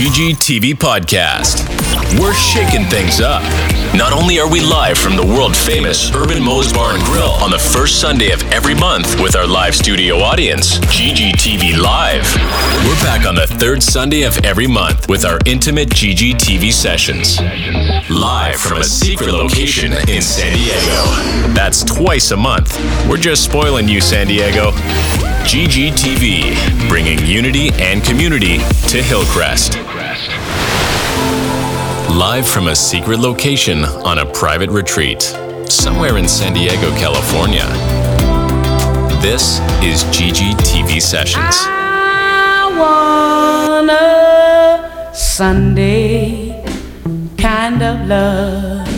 [0.00, 1.68] GGTV Podcast.
[2.18, 3.42] We're shaking things up.
[3.94, 7.50] Not only are we live from the world famous Urban Mo's Bar and Grill on
[7.50, 12.24] the first Sunday of every month with our live studio audience, GGTV Live.
[12.86, 17.38] We're back on the third Sunday of every month with our intimate GGTV sessions.
[18.08, 21.52] Live from a secret location in San Diego.
[21.52, 22.74] That's twice a month.
[23.06, 24.70] We're just spoiling you, San Diego.
[25.44, 29.89] GGTV, bringing unity and community to Hillcrest.
[32.10, 35.22] Live from a secret location on a private retreat,
[35.68, 37.64] somewhere in San Diego, California.
[39.22, 41.56] This is GGTV Sessions.
[41.60, 42.66] I
[43.78, 46.64] want a Sunday
[47.38, 48.88] kind of love.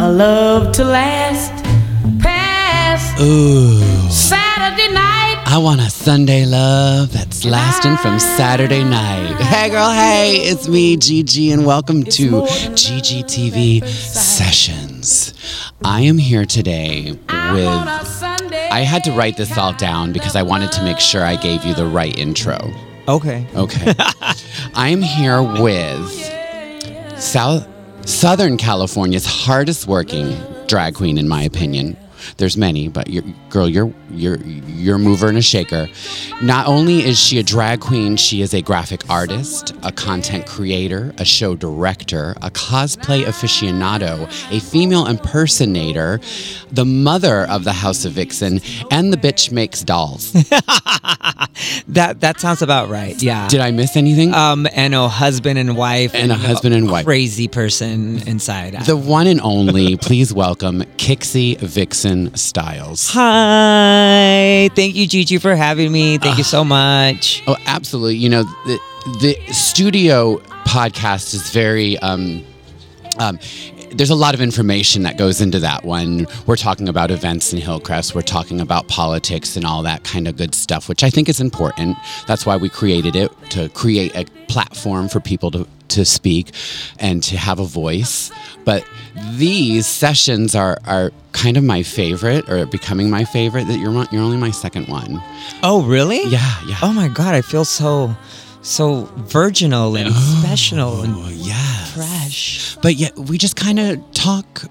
[0.00, 1.52] A love to last
[2.20, 3.80] past Ooh.
[4.10, 5.17] Saturday night.
[5.50, 9.34] I want a Sunday love that's lasting from Saturday night.
[9.40, 15.32] Hey, girl, hey, it's me, Gigi, and welcome to GGTV Sessions.
[15.82, 18.52] I am here today I want a with.
[18.70, 21.64] I had to write this all down because I wanted to make sure I gave
[21.64, 22.58] you the right intro.
[23.08, 23.46] Okay.
[23.54, 23.94] Okay.
[24.74, 26.10] I am here with
[27.18, 27.66] South
[28.06, 31.96] Southern California's hardest working drag queen, in my opinion.
[32.36, 35.88] There's many, but you're, girl, you're you're you're a mover and a shaker.
[36.42, 41.12] Not only is she a drag queen, she is a graphic artist, a content creator,
[41.18, 44.24] a show director, a cosplay aficionado,
[44.56, 46.20] a female impersonator,
[46.70, 50.34] the mother of the House of Vixen, and the bitch makes dolls.
[51.88, 53.20] That that sounds about right.
[53.20, 53.48] Yeah.
[53.48, 54.32] Did I miss anything?
[54.34, 57.04] um and a husband and wife And a husband and wife.
[57.04, 58.74] crazy person inside.
[58.86, 63.10] The one and only, please welcome Kickxy Vixen Styles.
[63.12, 64.70] Hi.
[64.74, 66.18] Thank you Gigi for having me.
[66.18, 67.42] Thank you so much.
[67.46, 68.16] Oh, absolutely.
[68.16, 68.78] You know, the,
[69.20, 71.98] the studio podcast is very.
[71.98, 72.44] Um,
[73.18, 73.38] um,
[73.92, 76.26] there's a lot of information that goes into that one.
[76.46, 78.14] We're talking about events in Hillcrest.
[78.14, 81.40] We're talking about politics and all that kind of good stuff, which I think is
[81.40, 81.96] important.
[82.26, 86.52] That's why we created it to create a platform for people to, to speak
[86.98, 88.30] and to have a voice.
[88.64, 88.84] But
[89.32, 93.66] these sessions are, are kind of my favorite or becoming my favorite.
[93.66, 95.22] That you're, you're only my second one.
[95.62, 96.22] Oh, really?
[96.24, 96.78] Yeah, yeah.
[96.82, 98.14] Oh my god, I feel so
[98.68, 101.84] so virginal and special and Oh, yeah.
[101.86, 102.76] fresh.
[102.82, 104.64] But yet we just kind of talk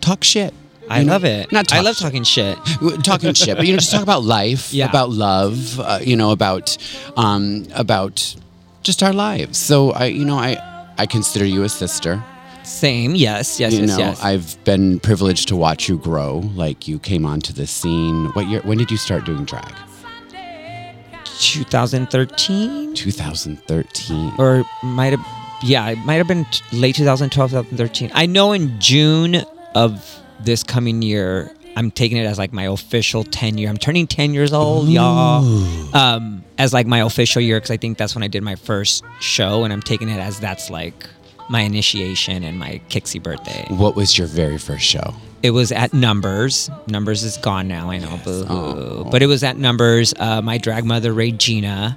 [0.00, 0.54] talk shit.
[0.88, 1.50] I love it.
[1.50, 2.04] Not I love shit.
[2.04, 2.56] talking shit.
[3.02, 4.88] Talking shit, but you know, just talk about life, Yeah.
[4.88, 6.76] about love, uh, you know, about
[7.16, 8.36] um, about
[8.84, 9.58] just our lives.
[9.58, 10.56] So I, you know, I
[10.96, 12.22] I consider you a sister.
[12.62, 13.14] Same.
[13.14, 13.60] Yes.
[13.60, 13.72] Yes.
[13.74, 13.88] you yes.
[13.90, 14.22] know, yes.
[14.22, 16.38] I've been privileged to watch you grow.
[16.54, 18.26] Like you came onto the scene.
[18.34, 18.60] What year?
[18.62, 19.72] When did you start doing drag?
[21.38, 24.32] 2013 2013.
[24.38, 25.26] or might have
[25.62, 29.36] yeah it might have been late 2012 2013 i know in june
[29.74, 34.06] of this coming year i'm taking it as like my official 10 year i'm turning
[34.06, 35.44] 10 years old y'all.
[35.96, 39.04] Um as like my official year because i think that's when i did my first
[39.20, 41.06] show and i'm taking it as that's like
[41.48, 43.64] my initiation and my Kickxy birthday.
[43.68, 45.14] What was your very first show?
[45.46, 46.68] It was at Numbers.
[46.88, 48.44] Numbers is gone now, I know, boo.
[48.48, 49.04] Oh.
[49.10, 50.12] But it was at Numbers.
[50.18, 51.96] Uh, my drag mother, Regina,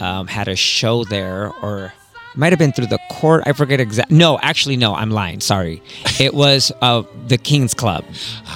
[0.00, 1.92] um, had a show there, or
[2.34, 3.42] might have been through the court.
[3.46, 4.10] I forget exact.
[4.10, 5.40] No, actually, no, I'm lying.
[5.40, 5.82] Sorry.
[6.18, 8.04] It was uh, the King's Club.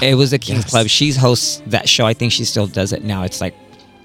[0.02, 0.70] It was the King's Yes.
[0.70, 0.86] Club.
[0.88, 2.06] She hosts that show.
[2.06, 3.22] I think she still does it now.
[3.22, 3.54] It's like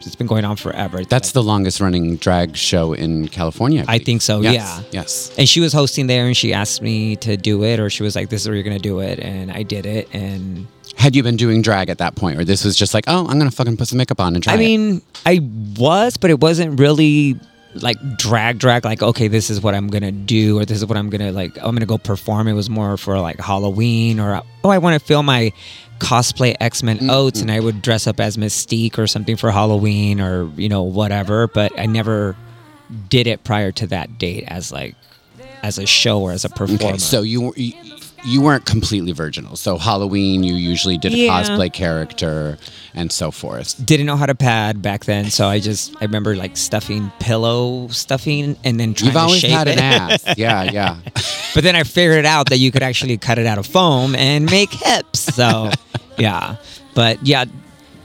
[0.05, 1.03] it's been going on forever.
[1.03, 3.85] That's the longest running drag show in California.
[3.88, 4.81] I think so, Yes, yeah.
[5.01, 5.31] Yes.
[5.38, 8.15] and she was hosting there, and she asked me to do it, or she was
[8.15, 10.67] like, "This is where you're gonna do it," and I did it, and
[10.97, 13.38] Had you been doing drag at that point, or this was just like, oh, I'm
[13.38, 14.59] gonna fucking put some makeup on and try I it?
[14.59, 15.41] mean, I
[15.77, 17.38] was, but it wasn't really
[17.81, 20.97] like drag drag like okay this is what i'm gonna do or this is what
[20.97, 22.47] i'm gonna like i'm gonna go perform.
[22.47, 25.52] It was more for like halloween or oh i want to film my
[26.00, 27.09] cosplay x-men mm-hmm.
[27.09, 30.84] oats and i would dress up as mystique or something for halloween or you know
[30.84, 32.36] whatever but i never
[33.10, 34.95] did it prior to that date as like
[35.63, 36.94] as a show or as a performer.
[36.94, 37.74] Okay, so you you,
[38.25, 39.56] you weren't completely virginal.
[39.56, 41.31] So Halloween, you usually did a Yeah.
[41.44, 42.57] cosplay character
[42.94, 43.75] and so forth.
[43.86, 47.88] didn't know how to pad back then so i just i remember like stuffing pillow
[47.89, 49.77] stuffing and then trying You've to always shape had it.
[49.77, 50.24] an ass.
[50.38, 50.98] Yeah, yeah.
[51.54, 54.50] But then I figured out that you could actually cut it out of foam and
[54.50, 55.19] make hips.
[55.36, 55.71] So,
[56.18, 56.56] yeah.
[56.94, 57.45] But yeah,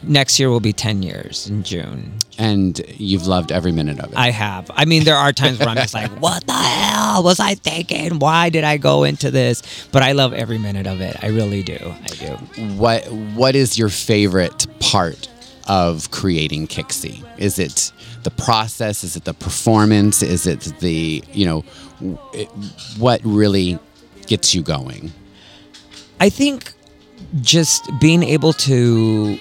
[0.02, 2.12] next year will be 10 years in June.
[2.38, 4.16] and you've loved every minute of it.
[4.18, 4.70] I have.
[4.74, 8.18] I mean, there are times where I'm just like, what the hell was I thinking?
[8.18, 9.62] Why did I go into this?
[9.92, 11.22] But I love every minute of it.
[11.22, 11.78] I really do.
[11.80, 12.64] I do.
[12.76, 13.04] what
[13.34, 15.28] What is your favorite part
[15.68, 17.22] of creating Kickxy?
[17.38, 17.92] Is it
[18.22, 19.04] the process?
[19.04, 20.22] Is it the performance?
[20.22, 21.64] Is it the you know
[22.32, 22.48] it,
[22.98, 23.78] what really
[24.26, 25.12] gets you going?
[26.20, 26.72] I think
[27.42, 29.38] just being able to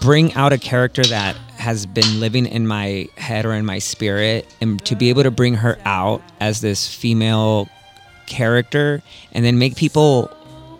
[0.00, 4.46] bring out a character that has been living in my head or in my spirit
[4.60, 7.68] and to be able to bring her out as this female
[8.26, 10.30] character and then make people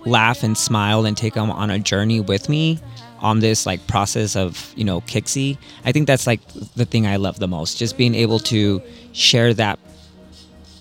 [0.07, 2.79] laugh and smile and take them on a journey with me
[3.21, 5.59] on this like process of you know Kickxy.
[5.85, 6.41] I think that's like
[6.75, 7.77] the thing I love the most.
[7.79, 8.83] Just being able to
[9.13, 9.79] share that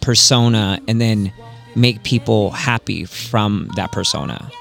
[0.02, 1.34] persona and then
[1.80, 4.52] make people happy from that persona.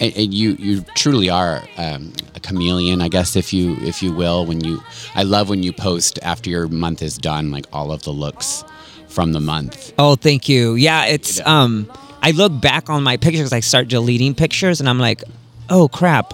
[0.00, 4.12] and, and you you truly are um, a chameleon, I guess, if you if you
[4.12, 4.46] will.
[4.46, 4.82] When you,
[5.14, 8.64] I love when you post after your month is done, like all of the looks
[9.08, 9.92] from the month.
[9.98, 10.74] Oh, thank you.
[10.74, 11.90] Yeah, it's um
[12.22, 15.22] I look back on my pictures, I start deleting pictures and I'm like,
[15.70, 16.32] "Oh crap.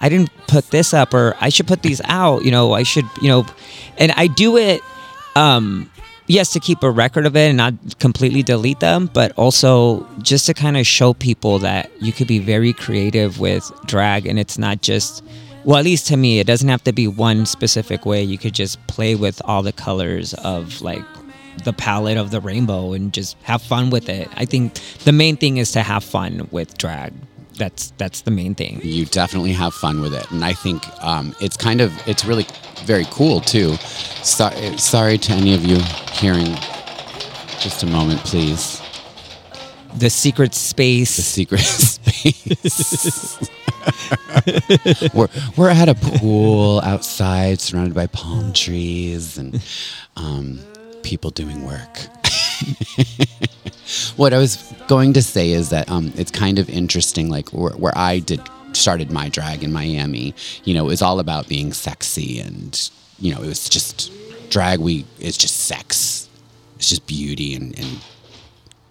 [0.00, 3.06] I didn't put this up or I should put these out, you know, I should,
[3.22, 3.46] you know,
[3.96, 4.80] and I do it
[5.34, 5.90] um
[6.26, 10.46] yes to keep a record of it and not completely delete them, but also just
[10.46, 14.58] to kind of show people that you could be very creative with drag and it's
[14.58, 15.22] not just
[15.64, 18.22] well, at least to me, it doesn't have to be one specific way.
[18.22, 21.02] You could just play with all the colors of like
[21.64, 24.28] the palette of the rainbow and just have fun with it.
[24.36, 24.74] I think
[25.04, 27.12] the main thing is to have fun with drag.
[27.56, 28.80] That's that's the main thing.
[28.82, 32.46] You definitely have fun with it, and I think um, it's kind of it's really
[32.84, 33.76] very cool too.
[34.22, 35.78] Sorry, sorry to any of you
[36.12, 36.54] hearing.
[37.58, 38.80] Just a moment, please.
[39.96, 41.16] The secret space.
[41.16, 43.48] The secret space.
[45.14, 49.62] we're we're at a pool outside, surrounded by palm trees and
[50.16, 50.60] um,
[51.02, 52.08] people doing work.
[54.16, 54.56] what I was
[54.88, 58.40] going to say is that um, it's kind of interesting, like where, where I did
[58.72, 60.34] started my drag in Miami.
[60.64, 64.12] You know, it was all about being sexy, and you know, it was just
[64.50, 64.80] drag.
[64.80, 66.28] We it's just sex.
[66.76, 67.98] It's just beauty and, and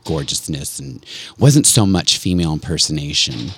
[0.05, 1.05] gorgeousness, and
[1.37, 3.51] wasn't so much female impersonation.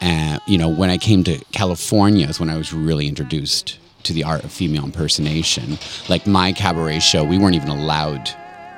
[0.00, 4.12] And you know, when I came to California, is when I was really introduced to
[4.12, 5.78] the art of female impersonation.
[6.08, 8.34] Like my cabaret show, we weren't even allowed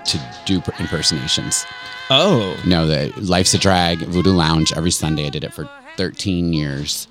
[0.06, 1.64] to do impersonations.
[2.10, 2.56] Oh.
[2.66, 5.26] No, the Life's a Drag, Voodoo Lounge, every Sunday.
[5.26, 7.08] I did it for 13 years.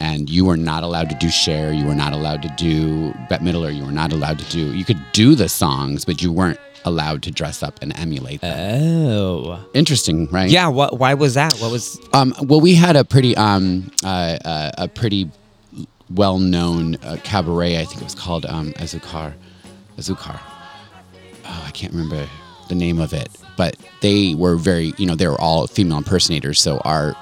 [0.00, 1.72] And you were not allowed to do Cher.
[1.72, 3.74] You were not allowed to do Bette Midler.
[3.74, 7.22] You were not allowed to do, you could do the songs, but you weren't allowed
[7.22, 8.82] to dress up and emulate them.
[8.82, 9.64] Oh.
[9.74, 10.50] Interesting, right?
[10.50, 11.54] Yeah, what why was that?
[11.58, 15.30] What was Um, well, we had a pretty, um, uh, uh, a pretty
[16.10, 17.78] well-known uh, cabaret.
[17.78, 19.34] I think it was called um, Azukar.
[19.96, 20.40] Azukar.
[21.44, 22.28] Oh, I can't remember
[22.68, 26.60] the name of it, but they were very, you know, they were all female impersonators.
[26.60, 27.14] So our,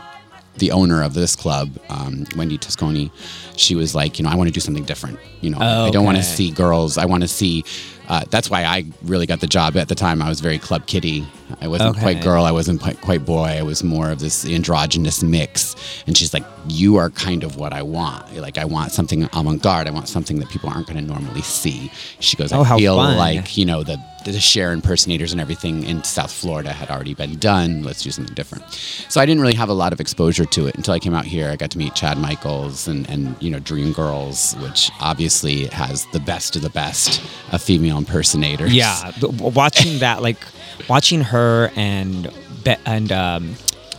[0.57, 3.11] the owner of this club, um, Wendy Tosconi,
[3.57, 5.19] she was like, you know, I want to do something different.
[5.41, 6.99] You know, I don't want to see girls.
[6.99, 7.65] I want to see.
[8.11, 10.21] Uh, that's why I really got the job at the time.
[10.21, 11.25] I was very club kitty.
[11.61, 12.45] I wasn't quite girl.
[12.45, 13.45] I wasn't quite, quite boy.
[13.45, 15.77] I was more of this androgynous mix.
[16.09, 18.35] And she's like, "You are kind of what I want.
[18.37, 19.87] Like, I want something avant-garde.
[19.87, 22.79] I want something that people aren't going to normally see." She goes, Oh, "I how
[22.79, 23.17] feel fun.
[23.17, 27.37] like you know the the Cher impersonators and everything in South Florida had already been
[27.39, 27.83] done.
[27.85, 28.65] Let's do something different."
[29.09, 31.27] So I didn't really have a lot of exposure to it until I came out
[31.27, 31.49] here.
[31.51, 36.07] I got to meet Chad Michaels and and you know Dream Girls, which obviously has
[36.13, 37.23] the best of the best
[37.53, 38.73] of female impersonators.
[38.73, 40.41] Yeah, watching that, like
[40.89, 42.31] watching her and
[42.65, 43.43] Be- and um,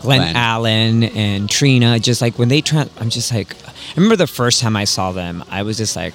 [0.01, 0.35] Glenn, Glenn.
[0.35, 4.59] Allen and Trina, just like when they try, I'm just like, I remember the first
[4.61, 6.13] time I saw them, I was just like,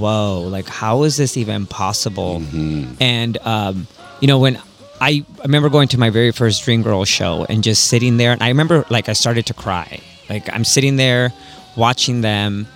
[0.00, 2.42] whoa, like how is this even possible?
[3.00, 3.86] And um,
[4.20, 4.58] you know when.
[5.02, 8.32] I I remember going to my very first Dream Girl show and just sitting there,
[8.32, 9.98] and I remember like I started to cry.
[10.28, 11.32] Like I'm sitting there
[11.74, 12.66] watching them,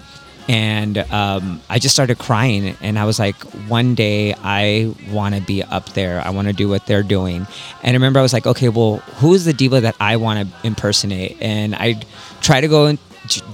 [0.48, 2.76] and um, I just started crying.
[2.80, 3.36] And I was like,
[3.68, 6.20] one day I want to be up there.
[6.20, 7.46] I want to do what they're doing.
[7.82, 10.48] And I remember I was like, okay, well, who is the diva that I want
[10.48, 11.38] to impersonate?
[11.40, 12.00] And I
[12.42, 12.98] try to go and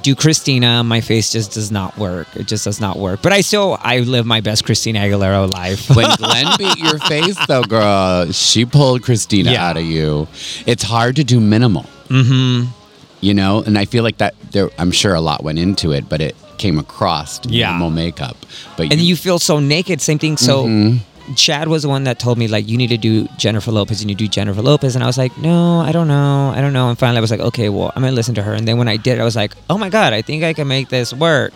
[0.03, 0.83] do Christina.
[0.83, 2.27] My face just does not work.
[2.35, 3.23] It just does not work.
[3.23, 5.89] But I still I live my best Christina Aguilera life.
[5.95, 9.69] when Glenn beat your face, though, girl, she pulled Christina Yeah.
[9.69, 10.27] out of you.
[10.67, 11.85] It's hard to do minimal.
[12.09, 12.69] Mm-hmm.
[13.21, 14.35] You know, and I feel like that.
[14.51, 17.69] There, I'm sure a lot went into it, but it came across Yeah.
[17.69, 18.37] minimal makeup.
[18.77, 20.01] But and you feel so naked.
[20.01, 20.37] Same thing.
[20.37, 20.99] So mm-hmm.
[21.35, 24.01] Chad was the one that told me like you need to do Jennifer Lopez.
[24.03, 26.61] You need to do Jennifer Lopez, and I was like, no, I don't know, I
[26.61, 26.89] don't know.
[26.91, 28.53] And finally, I was like, okay, well, I'm gonna listen to her.
[28.53, 30.67] And then when I did, I was like, oh my god, I think I can
[30.67, 31.53] make this work.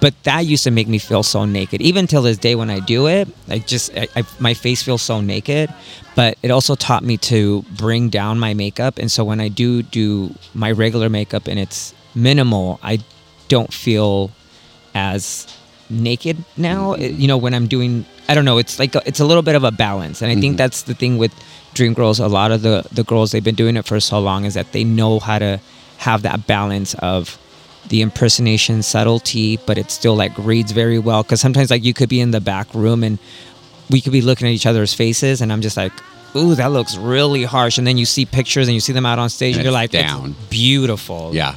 [0.00, 1.82] But that used to make me feel so naked.
[1.82, 5.02] Even till this day, when I do it, like just I, I, my face feels
[5.02, 5.72] so naked.
[6.16, 9.82] But it also taught me to bring down my makeup, and so when I do
[9.82, 12.98] do my regular makeup and it's minimal, I
[13.48, 14.30] don't feel
[14.98, 15.46] as
[15.90, 16.92] naked now.
[16.94, 18.58] It- you know, when I'm doing, I don't know.
[18.58, 20.56] It's like a, it's a little bit of a balance, and I think mm-hmm.
[20.56, 21.32] that's the thing with
[21.74, 22.18] Dream Girls.
[22.20, 24.72] A lot of the the girls they've been doing it for so long is that
[24.72, 25.60] they know how to
[25.98, 27.38] have that balance of
[27.88, 31.22] the impersonation subtlety, but it still like reads very well.
[31.22, 33.18] Because sometimes like you could be in the back room and
[33.90, 35.92] we could be looking at each other's faces, and I'm just like.
[36.36, 37.78] Ooh, that looks really harsh.
[37.78, 39.72] And then you see pictures and you see them out on stage, And and, you're
[39.72, 40.36] like, down.
[40.38, 41.30] "It's beautiful.
[41.32, 41.54] Yeah.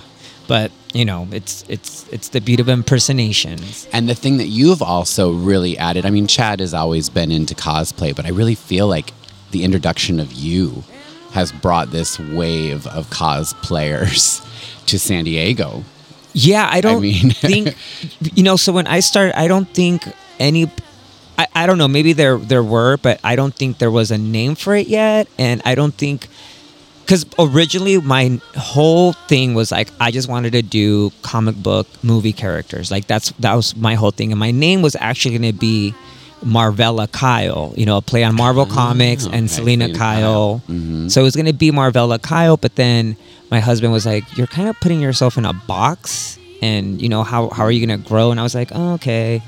[0.47, 3.87] But you know, it's it's it's the beauty of impersonations.
[3.93, 7.55] And the thing that you've also really added, I mean, Chad has always been into
[7.55, 9.13] cosplay, but I really feel like
[9.51, 10.83] the introduction of you
[11.31, 14.45] has brought this wave of cosplayers
[14.87, 15.83] to San Diego.
[16.33, 17.75] Yeah, I don't mean- think
[18.35, 18.55] you know.
[18.55, 20.03] So when I started, I don't think
[20.39, 20.69] any.
[21.37, 21.87] I, I don't know.
[21.87, 25.27] Maybe there there were, but I don't think there was a name for it yet,
[25.37, 26.27] and I don't think
[27.03, 32.33] because originally my whole thing was like I just wanted to do comic book movie
[32.33, 32.91] characters.
[32.91, 35.93] Like that's that was my whole thing, and my name was actually going to be
[36.43, 37.73] Marvella Kyle.
[37.75, 40.61] You know, a play on Marvel Comics okay, and Selina Selina Kyle.
[40.67, 40.75] Kyle.
[40.75, 41.11] Mhm.
[41.11, 43.15] So it was going to be Marvella Kyle, but then
[43.49, 47.23] my husband was like, "You're kind of putting yourself in a box, and you know
[47.23, 49.41] how how are you going to grow?" And I was like, oh, "Okay."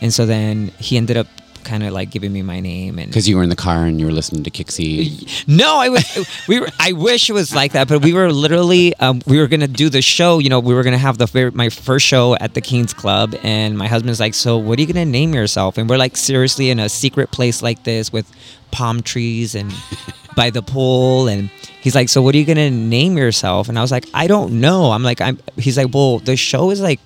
[0.00, 1.26] And so then he ended up
[1.64, 4.00] kind of like giving me my name and Because you were in the car and
[4.00, 5.46] you were listening to Kickxy.
[5.48, 6.26] no, I was.
[6.48, 6.68] We were.
[6.78, 8.94] I wish it was like that, but we were literally.
[8.96, 10.38] Um, we were gonna do the show.
[10.38, 13.34] You know, we were gonna have the very, my first show at the Kings Club,
[13.42, 16.70] and my husband's like, "So, what are you gonna name yourself?" And we're like, seriously,
[16.70, 18.30] in a secret place like this with
[18.70, 19.72] palm trees and
[20.36, 21.50] by the pool, and
[21.80, 24.60] he's like, "So, what are you gonna name yourself?" And I was like, "I don't
[24.60, 27.00] know." I'm like, "I'm." He's like, "Well, the show is like,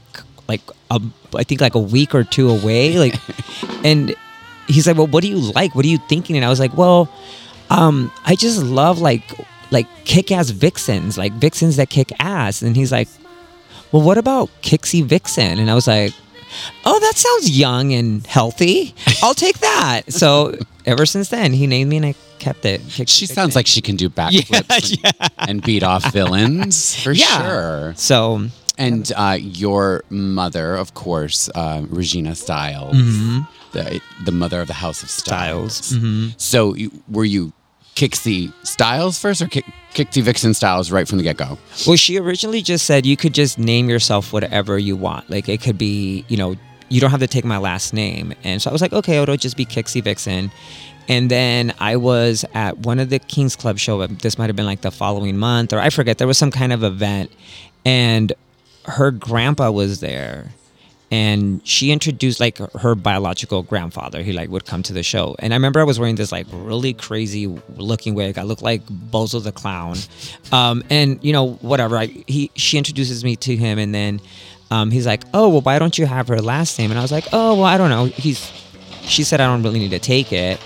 [0.49, 1.01] like a,
[1.35, 3.15] I think like a week or two away, like."
[3.85, 4.15] and
[4.69, 5.75] he's like, "Well, what do you like?
[5.75, 7.09] What are you thinking?" And I was like, "Well,
[7.71, 9.23] um, I just love like
[9.71, 13.09] like kick-ass vixens, like vixens that kick ass." And he's like,
[13.93, 16.13] "Well, what about Kickxy Vixen?" And I was like,
[16.85, 18.95] "Oh, that sounds young and healthy.
[19.23, 20.55] I'll take that." so
[20.87, 22.83] ever since then, he named me, and I kept it.
[23.09, 24.99] She sounds like she can do backflips
[25.39, 27.43] and, and beat off villains for Yeah.
[27.43, 27.95] sure.
[27.97, 28.47] so.
[28.77, 32.97] And uh, your mother, of course, uh, Regina Styles,
[33.73, 35.77] the the mother of the House of Styles.
[35.77, 36.41] Styles, mhm.
[36.41, 37.53] So, you, were you
[37.95, 41.57] Kickxy Styles first, or Kickxy Vixen Styles right from the get go?
[41.87, 45.31] Well, she originally just said you could just name yourself whatever you want.
[45.31, 46.57] Like it could be, you know,
[46.89, 48.35] you don't have to take my last name.
[48.43, 50.51] And so I was like, okay, it'll just be Kickxy Vixen.
[51.09, 54.05] And then I was at one of the Kings Club show.
[54.07, 56.19] This might have been like the following month, or I forget.
[56.19, 57.31] There was some kind of event,
[57.85, 58.33] and
[58.87, 60.53] her grandpa was there
[61.11, 64.23] and she introduced like her biological grandfather.
[64.23, 65.37] He like would come to the show.
[65.39, 68.39] And i remember i was wearing this like really crazy looking wig.
[68.39, 69.97] I looked like bozo the clown.
[70.51, 71.97] Um, and you know whatever.
[71.97, 74.21] I, he she introduces me to him and then
[74.71, 76.91] um, he's like oh well why don't you have her last name?
[76.91, 78.07] And i was like oh well i don't know.
[78.07, 78.51] He's
[79.03, 80.59] she said i don't really need to take it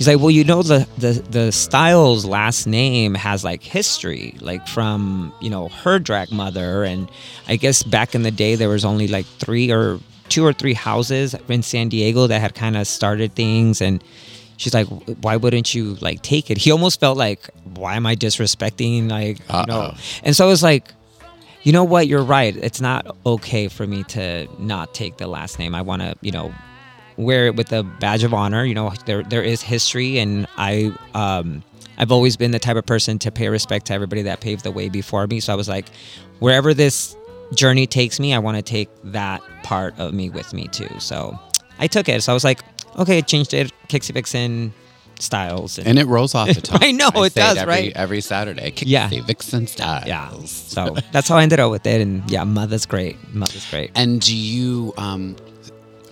[0.00, 4.66] He's like, well, you know, the, the the Styles last name has like history, like
[4.66, 7.10] from you know her drag mother, and
[7.48, 10.72] I guess back in the day there was only like three or two or three
[10.72, 14.02] houses in San Diego that had kind of started things, and
[14.56, 14.86] she's like,
[15.20, 16.56] why wouldn't you like take it?
[16.56, 19.82] He almost felt like, why am I disrespecting like you know?
[19.82, 19.98] Uh-oh.
[20.22, 20.94] And so I was like,
[21.62, 22.56] you know what, you're right.
[22.56, 25.74] It's not okay for me to not take the last name.
[25.74, 26.54] I want to, you know,
[27.20, 28.64] wear it with a badge of honor.
[28.64, 31.62] You know, there there is history, and I um,
[31.98, 34.70] I've always been the type of person to pay respect to everybody that paved the
[34.70, 35.40] way before me.
[35.40, 35.86] So I was like,
[36.38, 37.16] wherever this
[37.54, 40.88] journey takes me, I want to take that part of me with me too.
[40.98, 41.38] So
[41.78, 42.22] I took it.
[42.22, 42.60] So I was like,
[42.98, 44.72] okay, I changed it, Kickxy Vixen
[45.18, 46.78] styles, and, And it rolls off the tongue.
[46.82, 47.92] I know, it say does, every, right?
[47.94, 48.70] Every Saturday.
[48.70, 49.08] Kickxy Yeah.
[49.26, 50.06] Vixen Styles.
[50.06, 50.30] yeah.
[50.44, 52.00] So that's how I ended up with it.
[52.00, 53.16] And yeah, mother's great.
[53.34, 53.90] Mother's great.
[53.94, 55.36] And do you, um,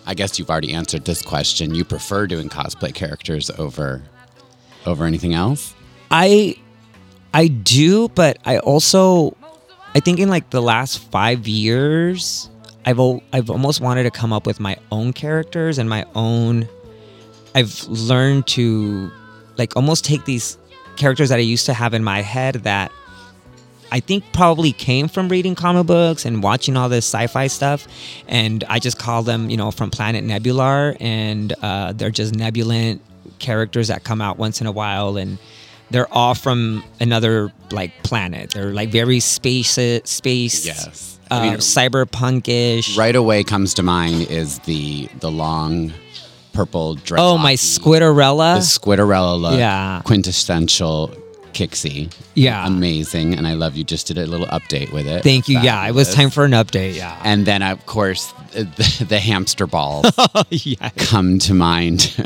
[0.09, 1.75] I guess you've already answered this question.
[1.75, 4.03] You prefer doing cosplay characters over
[4.87, 5.75] over anything else?
[6.11, 6.57] I
[7.35, 9.37] I do, but I also
[9.95, 12.49] I think in like the last five years,
[12.87, 12.99] I've
[13.35, 16.67] I've almost wanted to come up with my own characters and my own.
[17.55, 19.11] I've learned to
[19.59, 20.57] like almost take these
[20.97, 22.91] characters that I used to have in my head that
[23.91, 27.87] I think probably came from reading comic books and watching all this sci-fi stuff,
[28.27, 33.01] and I just call them, you know, from Planet Nebular, and uh, they're just nebulant
[33.39, 35.39] characters that come out once in a while, and
[35.91, 38.51] they're all from another like planet.
[38.51, 41.19] They're like very space, space, Yes.
[41.31, 42.97] uh, I mean, cyberpunkish.
[42.99, 45.93] Right away comes to mind is the the long
[46.53, 47.21] purple dress.
[47.23, 48.57] Oh, my Squidorella.
[48.57, 48.61] The
[48.97, 49.59] Squidorella look.
[49.59, 50.03] Yeah.
[50.05, 51.15] Quintessential
[51.53, 52.13] Kickxy.
[52.35, 52.67] Yeah.
[52.67, 53.35] Amazing.
[53.35, 55.23] And I love you just did a little update with it.
[55.23, 55.59] Thank you.
[55.61, 56.95] Yeah, it was time for an update.
[56.95, 57.21] Yeah.
[57.25, 60.07] And then, of course, the, the hamster balls
[60.51, 60.91] yeah.
[60.97, 62.17] come to mind,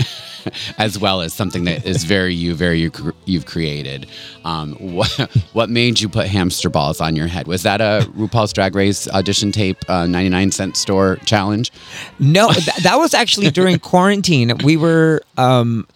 [0.78, 2.92] as well as something that is very you, very you,
[3.24, 4.06] you've created.
[4.44, 5.10] Um, what,
[5.52, 7.46] what made you put hamster balls on your head?
[7.46, 11.72] Was that a RuPaul's Drag Race audition tape, uh, 99 cent store challenge?
[12.18, 14.52] No, th- that was actually during quarantine.
[14.64, 15.86] We were, um,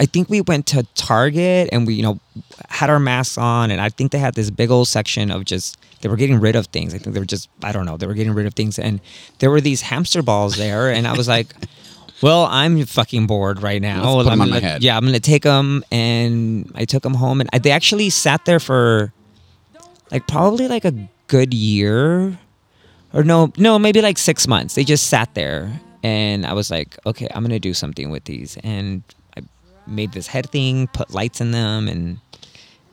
[0.00, 2.18] I think we went to Target and we, you know,
[2.68, 5.78] had our masks on, and I think they had this big old section of just
[6.00, 6.94] they were getting rid of things.
[6.94, 9.00] I think they were just, I don't know, they were getting rid of things, and
[9.38, 11.48] there were these hamster balls there, and I was like.
[12.22, 14.12] Well, I'm fucking bored right now.
[14.12, 14.82] Let's put 'em I'm on my gonna- head.
[14.82, 18.44] Yeah, I'm gonna take them, and I took them home, and I, they actually sat
[18.44, 19.10] there for
[20.10, 20.92] like probably like a
[21.28, 22.38] good year
[23.14, 26.98] or no no maybe like six months they just sat there and i was like
[27.06, 29.02] okay i'm gonna do something with these and
[29.90, 32.18] made this head thing put lights in them and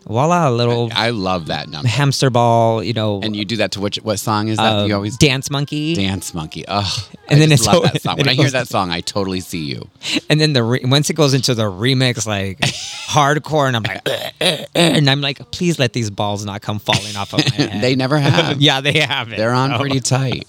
[0.07, 1.87] voila a little I love that number.
[1.87, 4.63] hamster ball you know And you do that to which what song is that?
[4.79, 6.63] uh, you always dance monkey Dance Monkey.
[6.67, 8.17] Oh, And I then it's love so- that song.
[8.21, 9.89] When I hear that song, I totally see you.
[10.29, 12.59] and then the re- once it goes into the remix like
[13.07, 16.61] hardcore and i'm like "Eh, eh, eh," and i'm like please let these balls not
[16.61, 18.61] come falling off of my head They never have.
[18.67, 20.47] yeah they have it They're on So- pretty tight.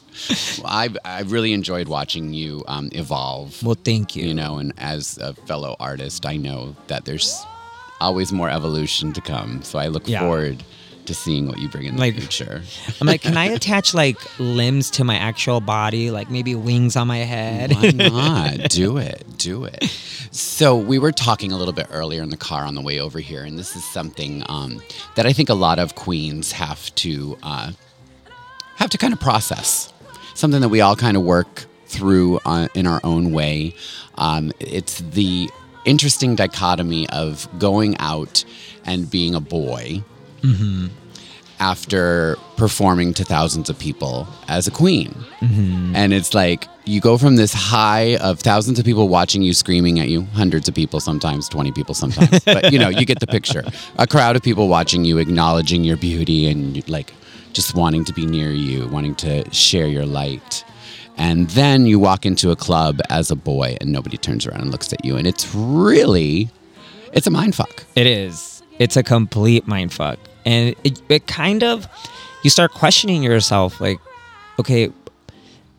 [0.59, 3.63] Well, I I really enjoyed watching you um, evolve.
[3.63, 7.31] well thank you you know, and as a fellow artist, I know that there's
[8.01, 9.63] always more evolution to come.
[9.63, 10.21] So I look Yeah.
[10.21, 10.63] forward
[11.07, 12.63] to seeing what you bring in the Like- future.
[13.01, 17.07] I'm like, can I attach like limbs to my actual body, like maybe wings on
[17.09, 17.73] my head?
[17.75, 17.91] Why
[18.59, 18.69] not?
[18.69, 19.25] do it.
[19.39, 19.85] Do it.
[20.31, 23.19] So we were talking a little bit earlier in the car on the way over
[23.21, 24.83] here, and this is something um,
[25.15, 27.73] that I think a lot of queens have to uh,
[28.77, 29.91] have to kind of process.
[30.35, 33.75] Something that we all kind of work through uh, in our own way.
[34.17, 35.49] Um, it's the
[35.89, 38.45] interesting dichotomy of going out
[38.85, 40.03] and being a boy
[40.43, 40.89] mm-hmm.
[41.61, 45.15] after performing to thousands of people as a queen.
[45.41, 45.97] Mm-hmm.
[45.97, 49.99] And it's like you go from this high of thousands of people watching you screaming
[49.99, 52.41] at you, hundreds of people sometimes, 20 people sometimes.
[52.45, 53.65] but you know, you get the picture.
[53.97, 57.13] A crowd of people watching you, acknowledging your beauty and like
[57.53, 60.65] just wanting to be near you, wanting to share your light.
[61.19, 64.71] And then you walk into a club as a boy and nobody turns around and
[64.71, 65.17] looks at you.
[65.17, 66.49] And it's really,
[67.13, 67.85] it's a mind fuck.
[67.97, 68.63] It is.
[68.79, 70.19] It's a complete mind fuck.
[70.47, 71.89] And it, it kind of,
[72.45, 73.99] you start questioning yourself like,
[74.61, 74.93] okay,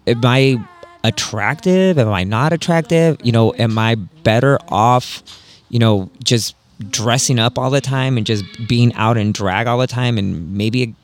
[0.06, 0.58] am I
[1.06, 1.98] attractive?
[1.98, 3.18] Am I not attractive?
[3.24, 5.24] You know, am I better off,
[5.70, 6.56] you know, just
[6.90, 10.18] dressing up all the time and just being out in drag all the time?
[10.18, 10.96] And maybe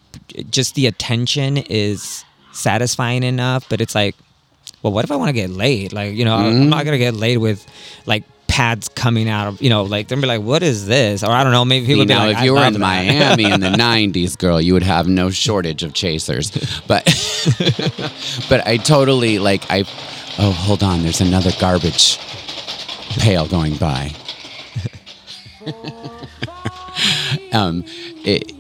[0.50, 4.16] just the attention is satisfying enough, but it's like,
[4.86, 5.94] well, what if I want to get laid?
[5.94, 7.66] Like, you know, I'm not gonna get laid with
[8.06, 11.24] like pads coming out of, you know, like they'll be like, what is this?
[11.24, 12.80] Or I don't know, maybe people would be like, if "I you were in that."
[12.80, 16.52] Miami in the '90s, girl, you would have no shortage of chasers.
[16.86, 17.04] But,
[18.48, 19.86] but I totally like I.
[20.38, 21.02] Oh, hold on.
[21.02, 22.20] There's another garbage
[23.18, 24.12] pail going by.
[27.54, 27.84] um,
[28.24, 28.52] it,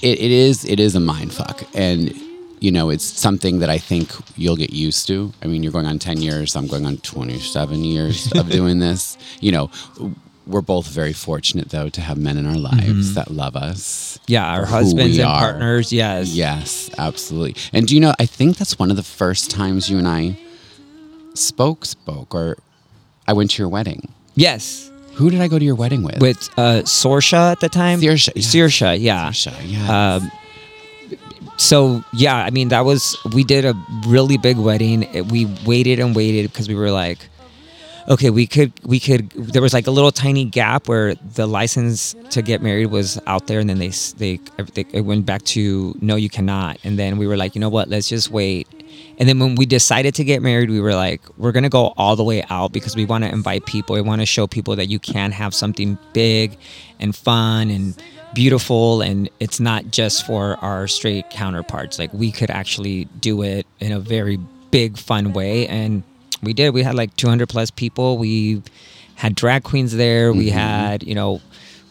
[0.00, 2.18] it it is it is a mind fuck, and
[2.60, 5.32] you know it's something that I think you'll get used to.
[5.42, 6.56] I mean, you're going on ten years.
[6.56, 9.18] I'm going on 27 years of doing this.
[9.40, 9.70] You know,
[10.46, 14.18] we're both very fortunate though to have men in our lives that love us.
[14.26, 15.40] yeah, our husbands and are.
[15.40, 16.28] partners, yes.
[16.34, 17.56] Yes, absolutely.
[17.72, 18.14] And do you know?
[18.18, 20.36] I think that's one of the first times you and I
[21.34, 22.56] spoke, spoke, or
[23.26, 24.08] I went to your wedding.
[24.34, 24.90] Yes.
[25.14, 26.20] Who did I go to your wedding with?
[26.20, 28.00] With uh Sorsha at the time.
[28.00, 29.30] Saoirse, yeah.
[29.30, 29.88] Saoirse, yes.
[29.88, 30.30] Um,
[31.56, 33.74] so yeah, I mean that was we did a
[34.06, 35.06] really big wedding.
[35.30, 37.18] We waited and waited because we were like,
[38.08, 39.30] okay, we could we could.
[39.30, 43.46] There was like a little tiny gap where the license to get married was out
[43.46, 44.40] there, and then they they
[44.74, 46.78] they it went back to no, you cannot.
[46.84, 47.88] And then we were like, you know what?
[47.88, 48.68] Let's just wait.
[49.18, 52.16] And then when we decided to get married, we were like, we're gonna go all
[52.16, 53.94] the way out because we want to invite people.
[53.94, 56.56] We want to show people that you can have something big
[57.00, 57.96] and fun and
[58.34, 61.98] beautiful and it's not just for our straight counterparts.
[61.98, 64.38] Like we could actually do it in a very
[64.70, 66.02] big fun way and
[66.42, 66.74] we did.
[66.74, 68.18] We had like 200 plus people.
[68.18, 68.62] We
[69.14, 70.32] had drag queens there.
[70.32, 70.58] We mm-hmm.
[70.58, 71.40] had you know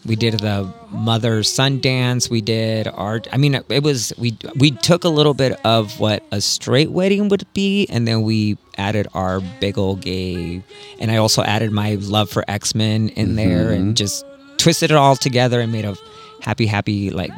[0.06, 2.28] we did the mother son dance.
[2.28, 3.26] We did art.
[3.32, 7.28] I mean it was we we took a little bit of what a straight wedding
[7.30, 10.60] would be and then we added our big old gay
[10.98, 13.82] and i also added my love for x-men in there mm-hmm.
[13.82, 14.24] and just
[14.56, 15.96] twisted it all together and made a
[16.44, 17.30] happy, happy like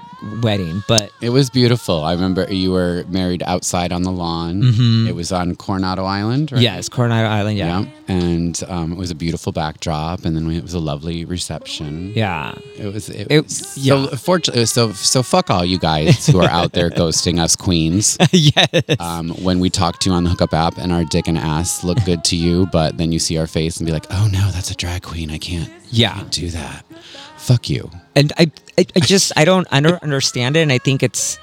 [0.42, 0.83] wedding.
[0.88, 2.03] But It was beautiful.
[2.05, 5.07] I remember you were married outside on the lawn.
[5.09, 6.61] It was on Coronado Island, right?
[6.61, 7.81] yes, Coronado Island, yeah.
[7.81, 7.90] Yeah.
[8.09, 12.12] And um, it was a beautiful backdrop, and then we, it was a lovely reception.
[12.14, 12.55] Yeah.
[12.77, 13.09] It was.
[13.09, 14.16] It, It- was so yeah.
[14.16, 18.16] fortunately, so so fuck all you guys who are out there ghosting us queens.
[18.33, 18.66] yes.
[19.01, 21.85] Um, when we talk to you on the hookup app and our dick and ass
[21.85, 24.51] look good to you, but then you see our face and be like, "Oh no,
[24.53, 25.31] that's a drag queen.
[25.31, 25.71] I can't.
[25.90, 26.14] Yeah.
[26.14, 26.85] can't do that.
[27.38, 30.79] Fuck you." and I, I, I just I don't I don't understand it, and I
[30.79, 31.39] think it's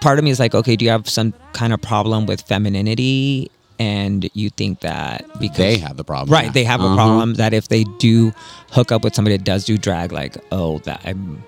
[0.00, 3.50] part of me is like, okay, do you have some kind of problem with femininity?
[3.78, 6.32] And you think that because They have the problem.
[6.32, 6.94] right, they have a Uh-huh.
[6.96, 8.32] problem that if they do
[8.70, 11.42] hook up with somebody that does do drag, like, oh, that I'm.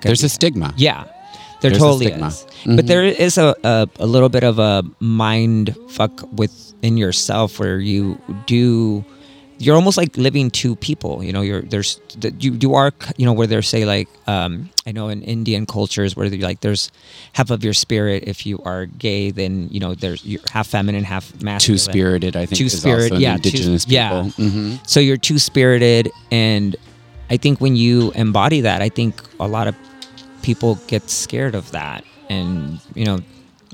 [0.00, 0.72] There's a stigma.
[0.78, 1.04] yeah,
[1.60, 2.28] there There's a totally stigma.
[2.28, 2.46] is.
[2.64, 2.76] Mhm.
[2.76, 7.78] But there is a, a a little bit of a mind fuck within yourself where
[7.78, 9.04] you do.
[9.58, 11.24] You're almost like living two people.
[11.24, 11.98] You know, you're there's
[12.40, 16.14] you you are you know where they say like um I know in Indian cultures
[16.14, 16.90] where they like there's
[17.32, 21.04] half of your spirit if you are gay then you know there's you're half feminine
[21.04, 22.36] half masculine Two spirited.
[22.36, 24.22] I think two spirited spirit, also an yeah, two- indigenous yeah.
[24.24, 24.48] people.
[24.50, 26.76] hmm so you're two spirited and
[27.30, 29.74] i think when you embody that i think a lot of
[30.42, 33.18] people get scared of that and you know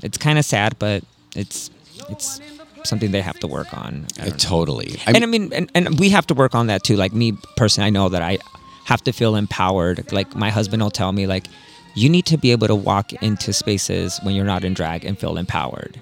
[0.01, 1.03] it's kind of sad but
[1.35, 1.69] it's
[2.09, 2.39] it's
[2.85, 4.05] something they have to work on.
[4.19, 4.99] I totally.
[5.07, 6.95] and i mean and, and we have to work on that too.
[6.95, 8.37] Like me personally i know that i
[8.85, 10.11] have to feel empowered.
[10.11, 11.47] Like my husband will tell me like
[11.95, 15.17] you need to be able to walk into spaces when you're not in drag and
[15.17, 15.99] feel empowered.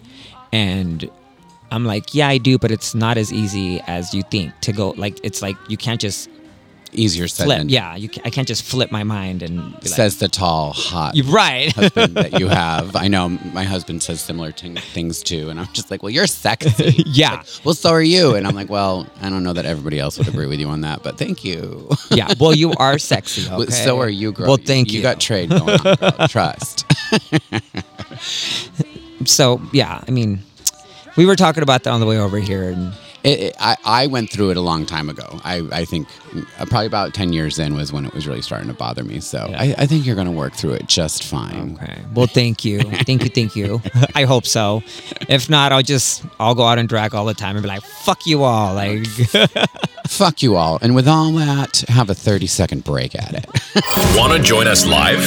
[0.51, 1.09] And
[1.71, 4.89] i'm like yeah i do but it's not as easy as you think to go
[4.97, 6.29] like it's like you can't just
[6.93, 9.75] easier said flip than yeah you ca- i can't just flip my mind and be
[9.75, 12.95] like, says the tall, hot you're right husband that you have.
[12.95, 17.03] I know my husband says similar things too, and I'm just like, well, you're sexy.
[17.07, 17.43] Yeah.
[17.63, 18.35] Well, so are you.
[18.35, 20.81] And I'm like, well, I don't know that everybody else would agree with you on
[20.81, 21.89] that, but thank you.
[22.11, 23.71] yeah well you are sexy Well, okay?
[23.71, 24.47] So are you, girl.
[24.47, 26.27] well thank you You got trade going on, girl.
[26.27, 26.85] Trust.
[29.25, 30.39] so yeah i mean
[31.17, 34.07] we were talking about that on the way over here and It, it, I, I
[34.07, 35.39] went through it a long time ago.
[35.43, 36.07] I, I think
[36.59, 39.19] uh, probably about 10 years in was when it was really starting to bother me.
[39.19, 39.61] So Yeah.
[39.61, 41.77] I, I think you're going to work through it just fine.
[41.81, 41.99] Okay.
[42.13, 42.81] Well, thank you.
[42.81, 43.29] thank you.
[43.29, 43.81] Thank you.
[44.15, 44.81] I hope so.
[45.29, 47.83] If not, I'll just I'll go out and drag all the time and be like,
[47.83, 49.05] "Fuck you all!" Like,
[50.07, 50.77] Fuck you all.
[50.81, 53.45] And with all that, have a 30 second break at it.
[54.17, 55.19] Want to join us live?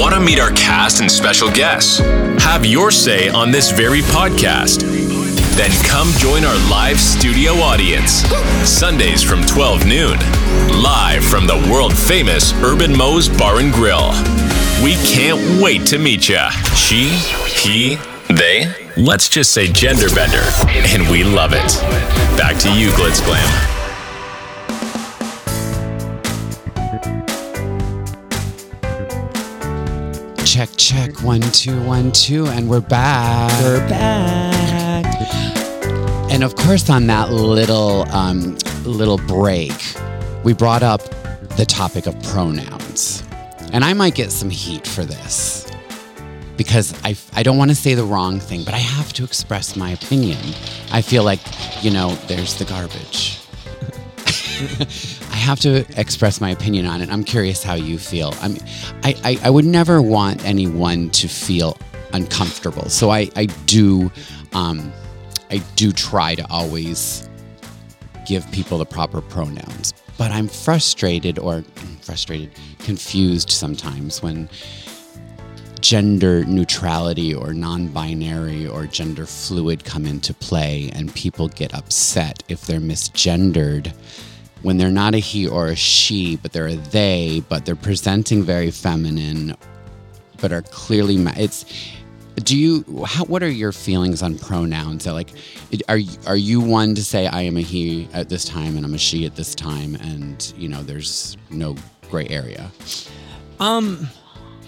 [0.00, 1.98] Want to meet our cast and special guests?
[2.42, 4.82] Have your say on this very podcast?
[5.56, 8.22] Then come join our live studio audience.
[8.68, 10.18] Sundays from 12 noon.
[10.82, 14.10] Live from the world famous Urban Mo's Bar and Grill.
[14.84, 16.50] We can't wait to meet ya.
[16.74, 17.08] She,
[17.48, 17.96] he,
[18.28, 18.70] they.
[18.98, 20.44] Let's just say gender bender.
[20.68, 21.80] And we love it.
[22.36, 23.72] Back to you, Glitz Glam.
[30.44, 31.22] check, check.
[31.22, 32.46] One, two, one, two.
[32.46, 33.50] And we're back.
[33.62, 34.65] we're back.
[36.36, 39.72] And of course, on that little um, little break,
[40.44, 41.00] we brought up
[41.56, 43.24] the topic of pronouns,
[43.72, 45.66] and I might get some heat for this
[46.58, 49.76] because I I don't want to say the wrong thing, but I have to express
[49.76, 50.36] my opinion.
[50.92, 51.40] I feel like
[51.82, 53.40] you know, there's the garbage.
[55.32, 57.08] I have to express my opinion on it.
[57.08, 58.34] I'm curious how you feel.
[58.42, 58.62] I mean,
[59.04, 61.78] I, I, I would never want anyone to feel
[62.12, 62.90] uncomfortable.
[62.90, 64.12] So I, I do
[64.52, 64.92] um,
[65.56, 67.26] I do try to always
[68.26, 69.94] give people the proper pronouns.
[70.18, 71.62] But I'm frustrated or
[72.02, 74.50] frustrated, confused sometimes when
[75.80, 82.42] gender neutrality or non binary or gender fluid come into play and people get upset
[82.48, 83.94] if they're misgendered
[84.60, 88.42] when they're not a he or a she, but they're a they, but they're presenting
[88.42, 89.56] very feminine,
[90.38, 91.64] but are clearly ma- it's.
[92.36, 93.04] Do you?
[93.06, 95.06] How, what are your feelings on pronouns?
[95.06, 95.30] Like,
[95.88, 98.94] are are you one to say I am a he at this time and I'm
[98.94, 101.76] a she at this time, and you know there's no
[102.10, 102.70] gray area?
[103.58, 104.08] Um,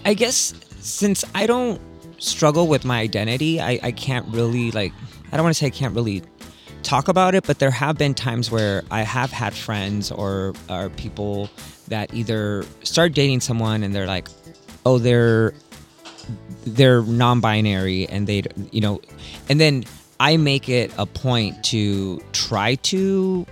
[0.03, 1.79] I guess since I don't
[2.17, 4.91] struggle with my identity, I, I can't really like
[5.31, 6.23] I don't want to say I can't really
[6.81, 10.89] talk about it, but there have been times where I have had friends or or
[10.89, 11.49] people
[11.87, 14.27] that either start dating someone and they're like,
[14.85, 15.53] oh, they're
[16.65, 19.01] they're non-binary and they you know
[19.49, 19.83] and then
[20.19, 23.45] i make it a point to try to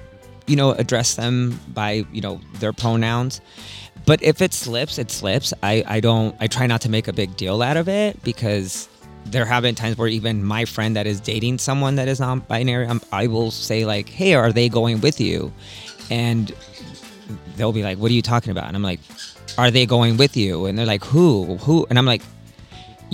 [0.48, 3.42] you know address them by you know their pronouns.
[4.06, 5.54] But if it slips it slips.
[5.62, 8.88] I i don't i try not to make a big deal out of it because
[9.26, 12.88] there have been times where even my friend that is dating someone that is non-binary
[12.88, 15.54] I'm, i will say like hey are they going with you?
[16.10, 16.54] And
[17.58, 18.68] they'll be like what are you talking about?
[18.68, 19.02] And i'm like
[19.58, 20.68] are they going with you?
[20.68, 21.88] And they're like, who, who?
[21.90, 22.28] And I'm like, "Y-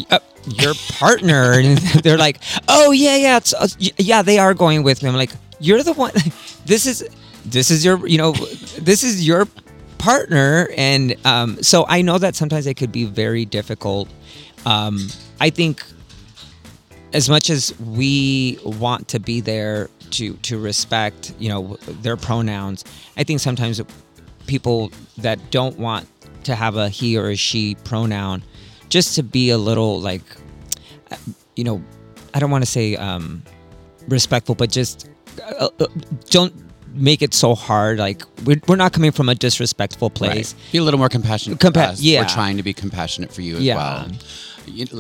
[0.10, 1.54] uh, your partner.
[1.54, 5.10] and they're like, oh yeah, yeah, it's, uh, yeah, they are going with me.
[5.10, 6.12] I'm like, you're the one.
[6.66, 7.06] This is,
[7.44, 8.32] this is your, you know,
[8.80, 9.50] this is your
[9.98, 14.08] partner, and um, so I know that sometimes it could be very difficult.
[14.66, 15.10] Um,
[15.42, 15.84] I think
[17.14, 22.84] as much as we want to be there to to respect you know their pronouns
[23.18, 23.82] i think sometimes
[24.48, 26.08] people that don't want
[26.44, 28.44] to have a he or a she pronoun
[28.94, 30.22] just to be a little like
[31.12, 31.16] uh,
[31.56, 31.82] you know
[32.34, 33.42] i don't want to say um
[34.08, 35.10] respectful but just
[35.60, 35.88] uh, uh,
[36.38, 36.54] don't
[36.94, 40.72] make it so hard like we're, we're not coming from a disrespectful place Right.
[40.74, 41.58] Be a little more compassionate.
[41.60, 42.02] Compa- us.
[42.02, 42.22] yeah.
[42.22, 43.78] We're trying to be compassionate for you as Yeah.
[43.78, 44.12] well.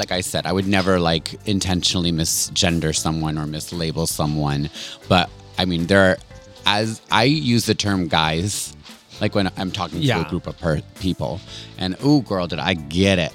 [0.01, 4.69] Like I said, I would never like intentionally misgender someone or mislabel someone,
[5.07, 5.29] but
[5.59, 6.17] I mean, there are,
[6.65, 8.75] as I use the term guys,
[9.21, 11.39] like when I'm talking to a group of per- people,
[11.77, 13.31] and ooh, girl, did I get it?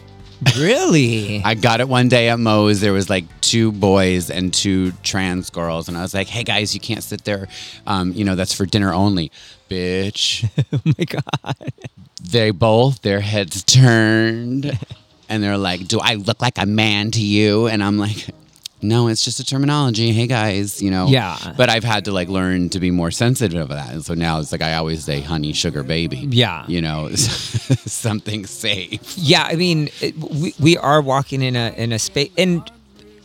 [0.57, 2.81] Really I got it one day at Mo's.
[2.81, 6.75] There was like two boys and two trans girls, and I was like, "Hey guys,
[6.75, 7.49] you can't sit there.
[7.87, 9.33] Um, you know that's for dinner only,
[9.69, 11.73] bitch." oh my god
[12.23, 14.79] they both their heads turned,
[15.29, 18.29] and they're like, "Do I look like a man to you?" And I'm like.
[18.81, 20.13] No, it's just a terminology.
[20.13, 21.09] Hey guys, you know.
[21.09, 21.37] Yeah.
[21.57, 23.93] But I've had to like learn to be more sensitive of that.
[23.93, 26.19] And so now it's like I always say honey, sugar, baby.
[26.31, 26.65] Yeah.
[26.69, 29.15] You know, something safe.
[29.17, 32.71] yeah i mean it, we, we are walking in a in a space and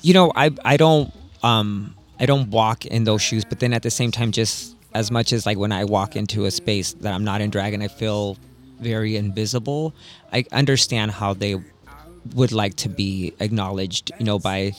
[0.01, 1.13] you know i i don't
[1.43, 5.11] um i don't walk in those shoes but then at the same time just as
[5.11, 7.83] much as like when i walk into a space that i'm not in drag and
[7.83, 8.37] i feel
[8.79, 9.93] very invisible
[10.31, 11.55] i understand how they
[12.33, 14.71] would like to be acknowledged you know by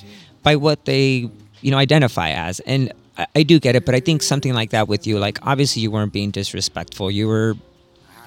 [0.44, 1.28] by what they
[1.60, 4.70] you know identify as and I, I do get it but i think something like
[4.70, 7.56] that with you like obviously you weren't being disrespectful you were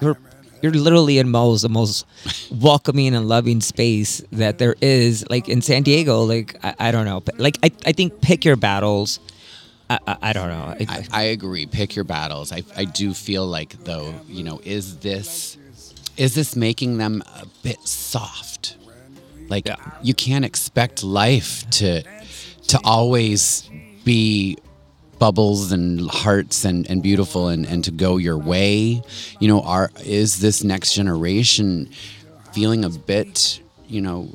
[0.02, 0.18] you're
[0.62, 2.06] you're literally in Mo's the most
[2.52, 5.24] welcoming and loving space that there is.
[5.30, 8.46] Like in San Diego, like I, I don't know, but like I, I think pick
[8.46, 9.20] your battles.
[9.90, 10.76] I, I, I don't know.
[10.80, 11.66] I, I, I agree.
[11.66, 12.52] Pick your battles.
[12.52, 15.58] I, I do feel like though, you know, is this
[16.18, 18.57] is this making them a bit soft?
[19.50, 19.68] Like
[20.02, 22.04] you can't expect life to
[22.68, 23.70] to always
[24.04, 24.58] be
[25.20, 29.02] bubbles and hearts and, and beautiful and, and to go your way.
[29.40, 31.90] You know, are is this next generation
[32.54, 34.30] feeling a bit, you know,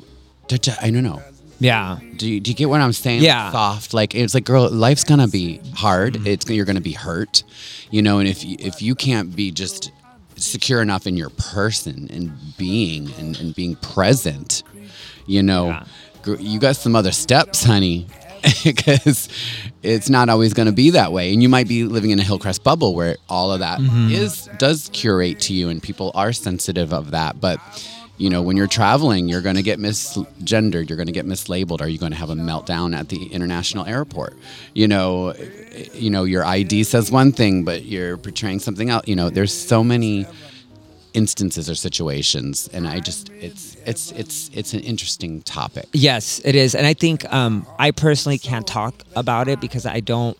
[0.81, 1.21] I don't know.
[1.59, 3.21] yeah, Do you, do you get what I'm saying?
[3.23, 3.51] Yeah.
[3.51, 3.93] Soft.
[3.93, 6.13] Like it's like, girl, life's gonna be hard.
[6.15, 6.27] Mm-hmm.
[6.27, 7.43] It's you're gonna be hurt,
[7.89, 8.19] you know.
[8.19, 9.91] And if you, if you can't be just
[10.35, 14.63] secure enough in your person and being and, and being present,
[15.25, 15.85] you know, Yeah.
[16.21, 18.07] gr- you got some other steps, honey.
[18.65, 19.29] Because
[19.83, 22.23] it's not always going to be that way, and you might be living in a
[22.23, 24.11] Hillcrest bubble where all of that mm-hmm.
[24.11, 27.39] is does curate to you, and people are sensitive of that.
[27.39, 27.61] But
[28.17, 31.81] you know, when you're traveling, you're going to get misgendered, you're going to get mislabeled.
[31.81, 34.35] Are you going to have a meltdown at the international airport?
[34.73, 35.33] You know,
[35.93, 39.07] you know, your ID says one thing, but you're portraying something else.
[39.07, 40.27] You know, there's so many
[41.13, 45.87] instances or situations, and I just, it's, it's, it's, it's an interesting topic.
[45.93, 49.99] yes, it is, and I think um, I personally can't talk about it because I
[49.99, 50.37] don't.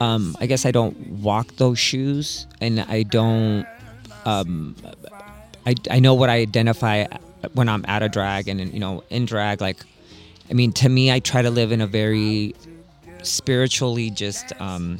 [0.00, 3.64] Um, I guess I don't walk those shoes, and I don't.
[4.24, 4.74] Um,
[5.66, 7.06] I, I know what I identify
[7.52, 9.84] when I'm at a drag and you know in drag like
[10.50, 12.54] I mean to me I try to live in a very
[13.22, 14.98] spiritually just um,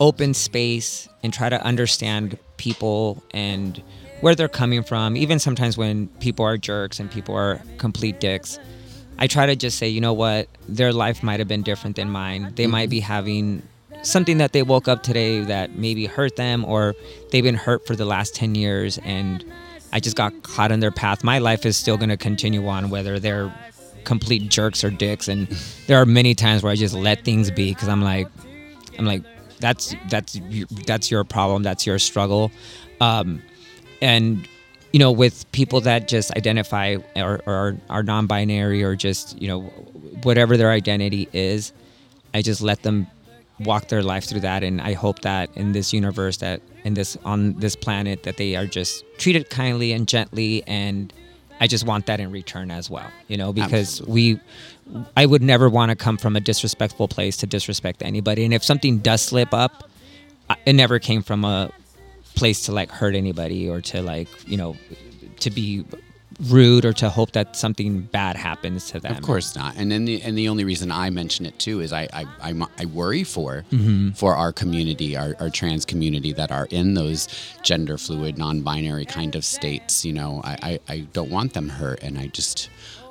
[0.00, 3.82] open space and try to understand people and
[4.22, 8.58] where they're coming from even sometimes when people are jerks and people are complete dicks
[9.18, 10.48] I try to just say you know what?
[10.68, 12.52] Their life might have been different than mine.
[12.56, 13.62] They might be having
[14.02, 16.96] something that they woke up today that maybe hurt them or
[17.30, 19.44] they've been hurt for the last 10 years and
[19.92, 21.22] I just got caught in their path.
[21.22, 23.52] My life is still going to continue on whether they're
[24.04, 25.28] complete jerks or dicks.
[25.28, 25.46] And
[25.86, 28.26] there are many times where I just let things be cuz I'm like
[28.98, 29.22] I'm like
[29.60, 32.50] that's that's your- that's your problem, that's your struggle.
[33.00, 33.40] Um
[34.02, 34.46] and
[34.92, 39.62] you know with people that just identify or, or are non-binary or just you know
[40.22, 41.72] whatever their identity is
[42.34, 43.06] i just let them
[43.64, 44.62] walk their life through that.
[44.62, 48.56] And i hope that in this universe that in this on this planet that they
[48.56, 50.62] are just treated kindly and gently.
[50.66, 51.12] And
[51.60, 54.40] i just want that in return as well you know because we
[55.16, 58.44] i would never want to come from a disrespectful place to disrespect anybody.
[58.44, 59.88] And if something does slip up
[60.66, 61.70] it never came from a
[62.34, 64.76] place to like hurt anybody or to like you know
[65.40, 65.84] to be
[66.48, 69.12] rude or to hope that something bad happens to them.
[69.14, 69.76] Of course not.
[69.76, 72.66] And then the and the only reason I mention it too is I I, I,
[72.78, 74.10] I worry for Mm-hmm.
[74.10, 77.28] for our community, our, our trans community that are in those
[77.62, 80.04] gender fluid, non-binary kind of states.
[80.04, 80.56] You know, I,
[80.88, 82.70] I, I don't want them hurt, and I just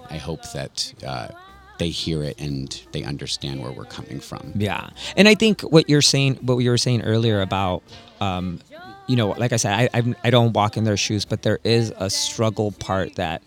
[0.09, 1.29] I hope that uh,
[1.77, 4.51] they hear it and they understand where we're coming from.
[4.55, 7.81] Yeah, and I think what you're saying, what you were saying earlier about,
[8.19, 8.59] um,
[9.07, 11.59] you know, like I said, I, I I don't walk in their shoes, but there
[11.63, 13.41] is a struggle part that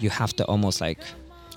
[0.00, 0.98] you have to almost like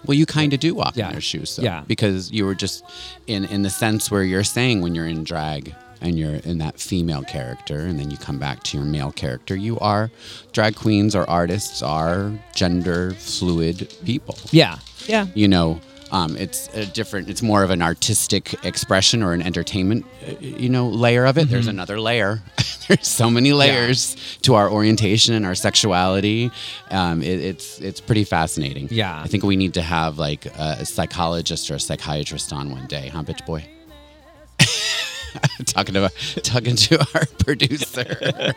[0.05, 1.07] Well, you kind of do walk Yeah.
[1.07, 1.83] in their shoes, though, Yeah.
[1.87, 2.83] because you were just
[3.27, 6.79] in in the sense where you're saying when you're in drag and you're in that
[6.79, 9.53] female character, and then you come back to your male character.
[9.57, 10.09] You are
[10.53, 14.37] drag queens or artists are gender fluid people.
[14.51, 17.29] yeah, yeah, You know, um, it's a different.
[17.29, 21.49] It's more of an artistic expression or an entertainment, uh, you know, layer of it.
[21.49, 21.69] There's Mm-hmm.
[21.71, 22.41] another layer.
[22.87, 26.49] There's so many layers to our orientation and our sexuality.
[26.89, 28.87] Um, it, it's it's pretty fascinating.
[28.89, 29.21] Yeah.
[29.21, 32.87] I think we need to have like a, a psychologist or a psychiatrist on one
[32.87, 33.63] day, huh, bitch boy?
[35.65, 36.09] talking to
[36.43, 38.53] talking to our producer.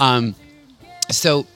[0.00, 0.34] um,
[1.10, 1.46] so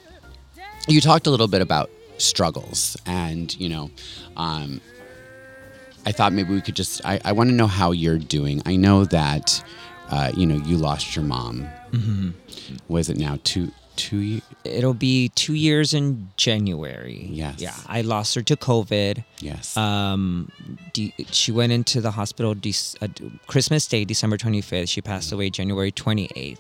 [0.89, 3.91] you talked a little bit about struggles, and you know,
[4.37, 4.81] um,
[6.07, 7.05] I thought maybe we could just.
[7.05, 8.63] I, I want to know how you're doing.
[8.67, 9.63] I know that
[10.11, 11.69] uh, you know you lost your mom.
[12.89, 14.19] Was it now two two?
[14.19, 17.27] ye- it'll be two years in January.
[17.31, 17.61] Yes.
[17.61, 19.25] yeah, I lost her to COVID.
[19.41, 19.77] Yes.
[19.77, 20.51] Um,
[20.93, 23.09] de- she went into the hospital de- uh,
[23.47, 24.89] Christmas Day, December 25th.
[24.89, 26.59] She passed away January 28th.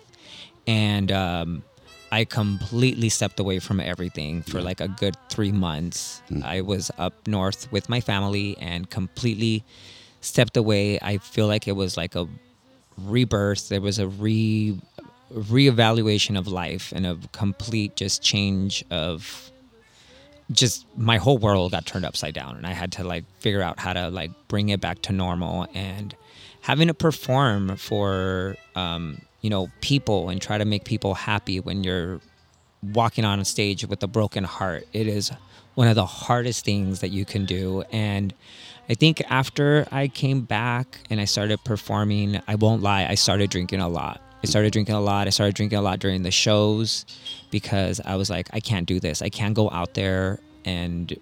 [0.66, 1.62] And um,
[2.10, 6.22] I completely stepped away from everything for like a good three months.
[6.42, 9.64] I was up north with my family and completely
[10.20, 10.98] stepped away.
[11.00, 12.26] I feel like it was like a
[12.96, 13.68] rebirth.
[13.68, 14.80] There was a re
[15.32, 19.52] reevaluation of life and a complete just change of
[20.50, 23.78] just my whole world got turned upside down and i had to like figure out
[23.78, 26.16] how to like bring it back to normal and
[26.62, 31.84] having to perform for um, you know people and try to make people happy when
[31.84, 32.20] you're
[32.82, 34.86] walking on a stage with a broken heart.
[34.92, 35.32] It is
[35.74, 37.84] one of the hardest things that you can do.
[37.92, 38.34] And
[38.90, 43.50] i think after i came back and i started performing i won't lie i started
[43.50, 44.20] drinking a lot.
[44.42, 45.26] I started drinking a lot.
[45.26, 47.04] I started drinking a lot during the shows
[47.50, 49.22] because i was like i can't do this.
[49.22, 51.16] I can't go out there and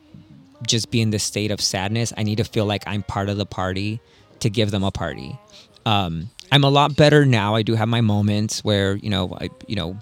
[0.67, 2.13] just be in this state of sadness.
[2.17, 4.01] I need to feel like i'm part of the party
[4.41, 5.39] to give them a party.
[5.85, 7.55] Um, i'm a lot better now.
[7.55, 9.99] I do have my moments where you know i you know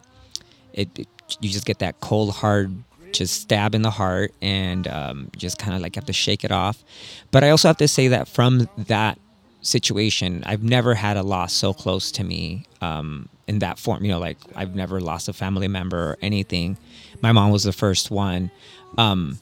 [0.73, 1.09] it, it
[1.41, 2.75] you just get that cold hard
[3.13, 6.51] just stab in the heart and um, just kind of like have to shake it
[6.53, 6.83] off.
[7.31, 9.19] But i also have to say that from that
[9.63, 14.11] situation i've never had a loss so close to me um, in that form you
[14.11, 16.77] know like i've never lost a family member or anything.
[17.23, 18.51] My mom was the first one.
[18.99, 19.39] Um,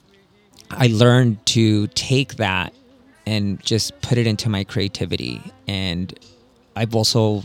[0.71, 2.73] i learned to take that
[3.27, 6.19] and just put it into my creativity and
[6.77, 7.43] i've also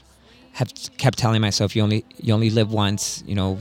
[0.53, 3.59] have kept telling myself you only you only live once you know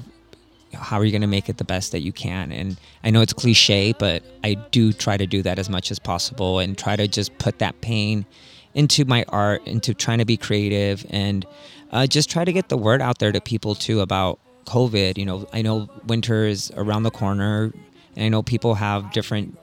[0.72, 2.52] how are you going to make it the best that you can?
[2.52, 5.98] And i know it's cliche but i do try to do that as much as
[5.98, 8.26] possible and try to just put that pain
[8.74, 11.46] into my art into trying to be creative and
[11.92, 15.24] uh, just try to get the word out there to people too about covid you
[15.24, 15.46] know.
[15.52, 17.72] I know winter is around the corner
[18.16, 19.58] and i know people have different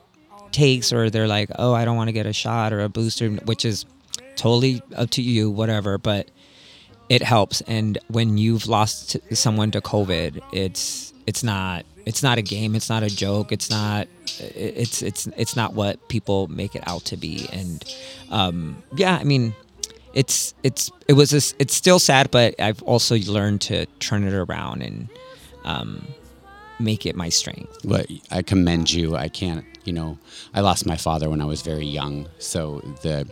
[0.51, 3.29] takes or they're like oh i don't want to get a shot or a booster
[3.45, 3.85] which is
[4.35, 6.29] totally up to you whatever but
[7.09, 12.41] it helps and when you've lost someone to covid it's it's not it's not a
[12.41, 14.07] game it's not a joke it's not
[14.39, 17.83] it's it's it's not what people make it out to be and
[18.31, 19.53] um yeah i mean
[20.13, 24.33] it's it's it was this it's still sad but i've also learned to turn it
[24.33, 25.09] around and
[25.65, 26.05] um
[26.79, 29.15] make it my strength But I commend you.
[29.15, 30.17] I can't, you know,
[30.53, 32.27] I lost my father when I was very young.
[32.39, 33.25] So the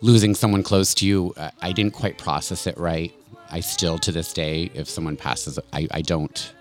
[0.00, 3.12] losing someone close to you, I, didn't quite process it right.
[3.50, 6.52] I still, to this day, if someone passes, I, I don't,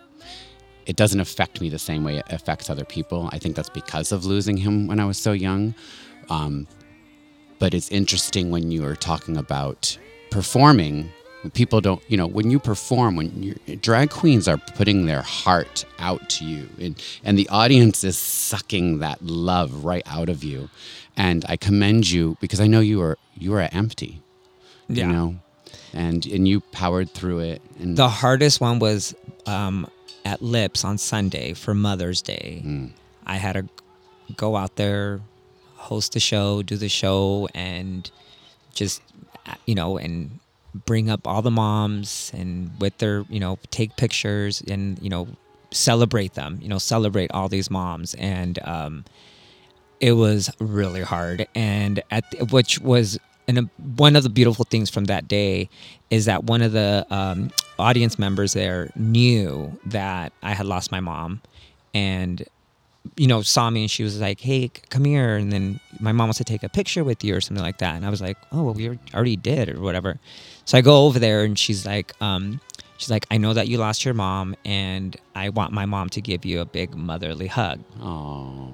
[0.85, 3.29] it doesn't affect me the same way it affects other people.
[3.31, 5.73] I think that's because of losing him when I was so young.
[6.29, 6.67] Um,
[7.59, 9.97] but it's interesting when you are talking about
[10.29, 11.09] performing
[11.45, 15.85] when people don't you know when you perform when drag queens are putting their heart
[15.99, 20.67] out to you and and the audience is sucking that love right out of you
[21.15, 24.21] and i commend you because i know you are you were empty
[24.87, 25.07] Yeah.
[25.07, 25.35] you know
[25.93, 29.13] and and you powered through it and the hardest one was
[29.45, 29.87] um,
[30.23, 32.63] at Lips on Sunday for Mother's Day.
[33.27, 33.65] I had to
[34.35, 35.21] go out there,
[35.75, 38.09] host the show, do the show, and
[38.73, 39.01] just
[39.67, 40.39] you know, and
[40.85, 45.27] bring up all the moms and with their you know take pictures and you know
[45.71, 46.57] celebrate them.
[46.61, 49.05] You know, celebrate all these moms, and um,
[49.99, 51.47] it was really hard.
[51.55, 55.69] And at which was and one of the beautiful things from that day
[56.09, 60.99] is that one of the um, audience members there knew that I had lost my
[60.99, 61.41] mom,
[61.93, 62.43] and
[63.17, 66.27] you know saw me and she was like, "Hey, come here," and then my mom
[66.27, 68.37] wants to take a picture with you or something like that, and I was like,
[68.51, 70.19] "Oh, well, we already did or whatever."
[70.65, 72.59] So I go over there and she's like, um,
[72.97, 76.21] she's like, "I know that you lost your mom, and I want my mom to
[76.21, 78.73] give you a big motherly hug." Oh.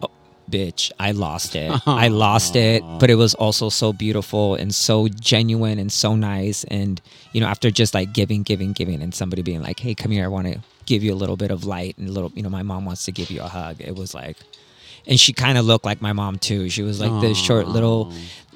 [0.52, 1.72] Bitch i lost it.
[1.88, 6.64] I lost it but it was also so beautiful and so genuine and so nice.
[6.66, 7.02] And
[7.34, 10.26] you know after just like giving giving giving and somebody being like hey come here
[10.26, 12.50] i want to give you a little bit of light and a little you know
[12.50, 13.78] my mom wants to give you a hug.
[13.80, 14.38] It was like
[15.08, 16.70] and she kind of looked like my mom too.
[16.70, 18.12] She was like this short little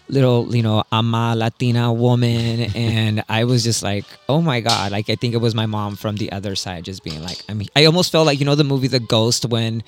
[0.08, 2.60] little you know ama latina woman.
[2.76, 4.92] And i was just like oh my god.
[4.92, 7.54] Like i think it was my mom from the other side just being like i
[7.54, 9.84] mean i almost felt like you know the movie the ghost when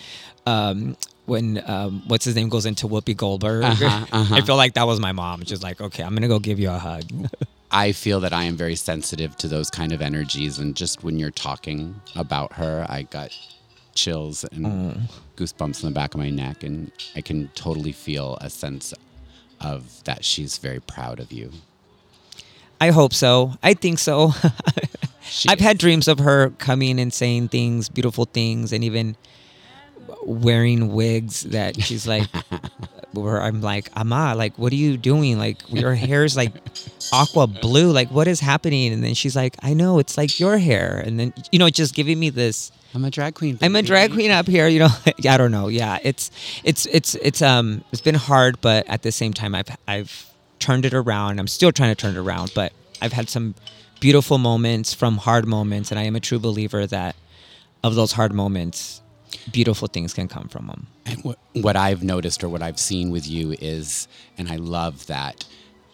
[0.45, 0.95] um
[1.27, 3.63] when um what's his name goes into whoopi goldberg.
[3.63, 4.35] Uh-huh, uh-huh.
[4.35, 5.43] i feel like that was my mom.
[5.43, 7.03] Just like okay i'm gonna go give you a hug.
[7.71, 11.19] I feel that I am very sensitive to those kind of energies, and just when
[11.19, 13.37] you're talking about her, I got
[13.93, 18.49] chills and goosebumps in the back of my neck, and I can totally feel a
[18.49, 18.93] sense
[19.59, 21.51] of that she's very proud of you.
[22.79, 23.55] i hope so.
[23.61, 24.31] I think so.
[25.49, 29.17] I've had dreams of her coming and saying things, beautiful things, and even
[30.23, 32.27] wearing wigs that she's like,
[33.13, 35.37] where I'm like, Ama, like, what are you doing?
[35.37, 36.53] Like, your hair's like
[37.11, 37.91] aqua blue.
[37.91, 38.93] Like, what is happening?
[38.93, 41.01] And then she's like, I know, it's like your hair.
[41.05, 42.71] And then, you know, just giving me this.
[42.93, 43.57] I'm a drag queen.
[43.61, 44.89] I'm a drag queen up here, you know.
[45.29, 45.67] I don't know.
[45.67, 46.31] Yeah, it's
[46.63, 50.27] it's it's it's um it's been hard, but at the same time, I've I've
[50.59, 51.39] turned it around.
[51.39, 53.55] I'm still trying to turn it around, but I've had some
[53.99, 57.15] beautiful moments from hard moments, and I am a true believer that
[57.83, 59.01] of those hard moments,
[59.51, 60.87] beautiful things can come from them.
[61.05, 64.07] And what, what I've noticed or what I've seen with you is,
[64.37, 65.45] and I love that,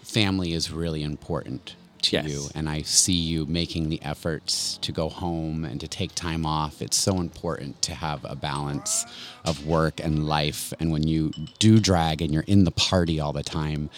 [0.03, 2.27] family is really important to Yes.
[2.27, 2.49] you.
[2.53, 6.81] And I see you making the efforts to go home and to take time off.
[6.81, 9.05] It's so important to have a balance
[9.45, 10.73] of work and life.
[10.81, 13.89] And when you do drag and you're in the party all the time,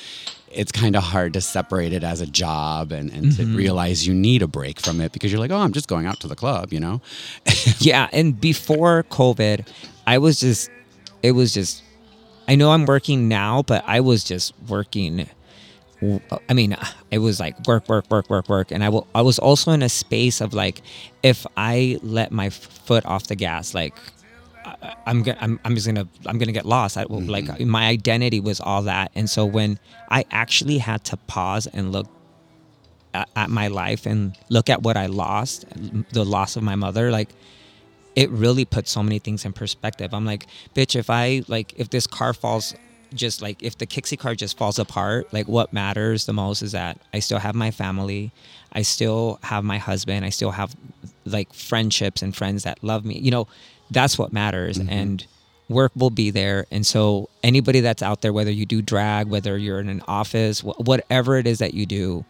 [0.56, 3.56] it's kind of hard to separate it as a job and, and to mm-hmm.
[3.56, 6.20] realize you need a break from it because you're like, oh, I'm just going out
[6.22, 7.02] to the club, you know?
[7.80, 9.68] yeah, and before COVID,
[10.08, 10.70] I was just,
[11.22, 11.84] it was just,
[12.48, 15.28] I know I'm working now, but I was just working.
[16.50, 16.78] I mean,
[17.12, 19.08] it was like work, work, work, work, work, and I will.
[19.16, 20.82] I was also in a space of like,
[21.24, 23.96] if I let my foot off the gas, like,
[24.66, 26.98] I- I'm gonna, I'm, I'm just gonna, I'm gonna get lost.
[26.98, 27.30] I, mm-hmm.
[27.30, 31.92] Like my identity was all that, and so when I actually had to pause and
[31.92, 32.08] look
[33.14, 35.66] at, at my life and look at what I lost,
[36.12, 37.30] the loss of my mother, like
[38.16, 40.14] it really put so many things in perspective.
[40.14, 42.74] I'm like, bitch, if I like if this car falls
[43.14, 46.72] just like if the Kickxy car just falls apart, like what matters the most is
[46.74, 48.32] that I still have my family,
[48.74, 50.76] I still have my husband, I still have
[51.26, 53.20] like friendships and friends that love me.
[53.20, 53.48] You know,
[53.92, 54.90] that's what matters mm-hmm.
[54.90, 55.28] and
[55.70, 56.66] work will be there.
[56.72, 60.60] And so anybody that's out there whether you do drag, whether you're in an office,
[60.62, 62.26] wh- whatever it is that you do,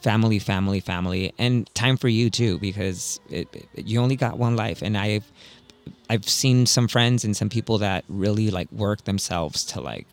[0.00, 4.54] family family family and time for you too because it, it- you only got one
[4.56, 4.80] life.
[4.80, 5.30] And i've
[6.08, 10.06] i've seen some friends and some people that really like work themselves to like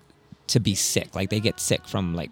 [0.48, 1.14] to be sick.
[1.16, 2.32] Like they get sick from like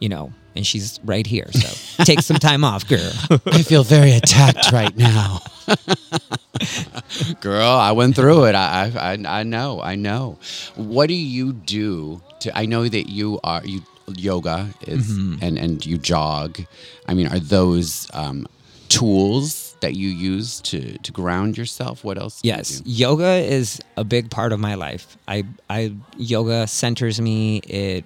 [0.00, 3.12] you know and she's right here so take some time off girl
[3.46, 5.40] I feel very attacked right now.
[7.40, 8.54] Girl, I went through it.
[8.54, 9.80] I, I, I- I know.
[9.80, 10.38] I know.
[10.76, 12.56] What do you do to?
[12.56, 15.44] I know that you are you yoga is Mm-hmm.
[15.44, 16.60] and and you jog.
[17.06, 18.46] I mean, are those um,
[18.88, 22.04] tools that you use to to ground yourself?
[22.04, 22.40] What else?
[22.42, 22.90] do you yes do?
[22.90, 28.04] yoga is a big part of my life i i yoga centers me it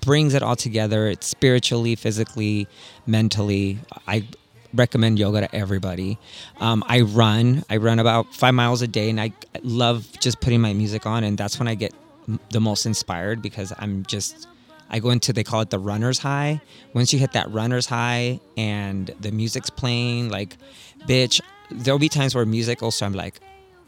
[0.00, 1.08] brings it all together.
[1.08, 2.68] It's spiritually physically
[3.06, 3.78] mentally.
[4.06, 4.24] I
[4.72, 6.18] recommend yoga to everybody.
[6.58, 7.64] Um, i run.
[7.68, 9.32] I run about five miles a day and i
[9.62, 11.92] love just putting my music on and that's when i get
[12.50, 14.46] the most inspired because i'm just
[14.90, 16.60] I go into they call it the runner's high.
[16.94, 20.56] Once you hit that runner's high and the music's playing, like,
[21.06, 21.40] bitch,
[21.70, 23.40] there'll be times where music also I'm like,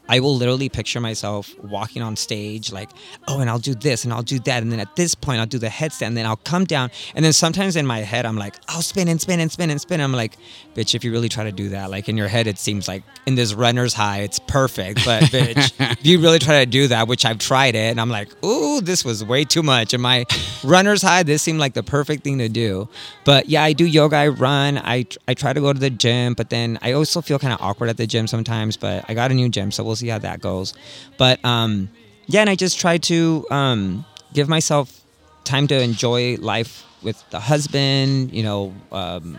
[0.09, 2.89] I will literally picture myself walking on stage, like,
[3.27, 4.61] oh, and I'll do this and I'll do that.
[4.61, 6.91] And then at this point, I'll do the headstand, and then I'll come down.
[7.15, 9.79] And then sometimes in my head, I'm like, I'll spin and spin and spin and
[9.79, 10.01] spin.
[10.01, 10.37] I'm like,
[10.75, 13.03] bitch, if you really try to do that, like in your head, it seems like
[13.25, 15.05] in this runner's high, it's perfect.
[15.05, 18.09] But bitch, if you really try to do that, which I've tried it, and I'm
[18.09, 19.93] like, ooh, this was way too much.
[19.93, 20.25] And my
[20.63, 22.89] runner's high, this seemed like the perfect thing to do.
[23.23, 26.33] But yeah, I do yoga, I run, I, I try to go to the gym,
[26.33, 28.75] but then I also feel kind of awkward at the gym sometimes.
[28.75, 30.73] But I got a new gym, so we'll we'll see how that goes.
[31.17, 31.89] But um,
[32.25, 35.01] yeah, and I just try to um, give myself
[35.43, 38.33] time to enjoy life with the husband.
[38.33, 39.37] You know, um,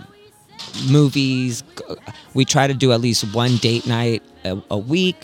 [0.88, 1.62] movies.
[2.34, 5.16] We try to do at least one date night a, a week.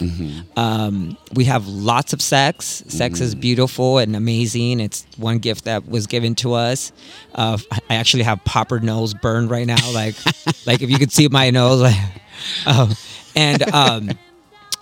[0.57, 2.83] Um, we have lots of sex.
[2.89, 4.81] Sex is beautiful and amazing.
[4.81, 6.93] It's one gift that was given to us.
[7.35, 7.59] Uh,
[7.89, 9.93] I actually have popper nose burned right now.
[9.93, 10.14] Like,
[10.66, 11.97] like if you could see my nose, like,
[12.66, 12.95] um,
[13.37, 14.11] and um,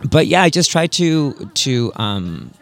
[0.04, 2.52] but yeah, I just try to to um,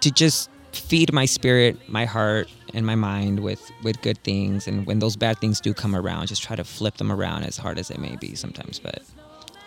[0.00, 4.66] to just feed my spirit, my heart, and my mind with with good things.
[4.68, 7.56] And when those bad things do come around, just try to flip them around as
[7.56, 8.78] hard as it may be sometimes.
[8.78, 9.02] But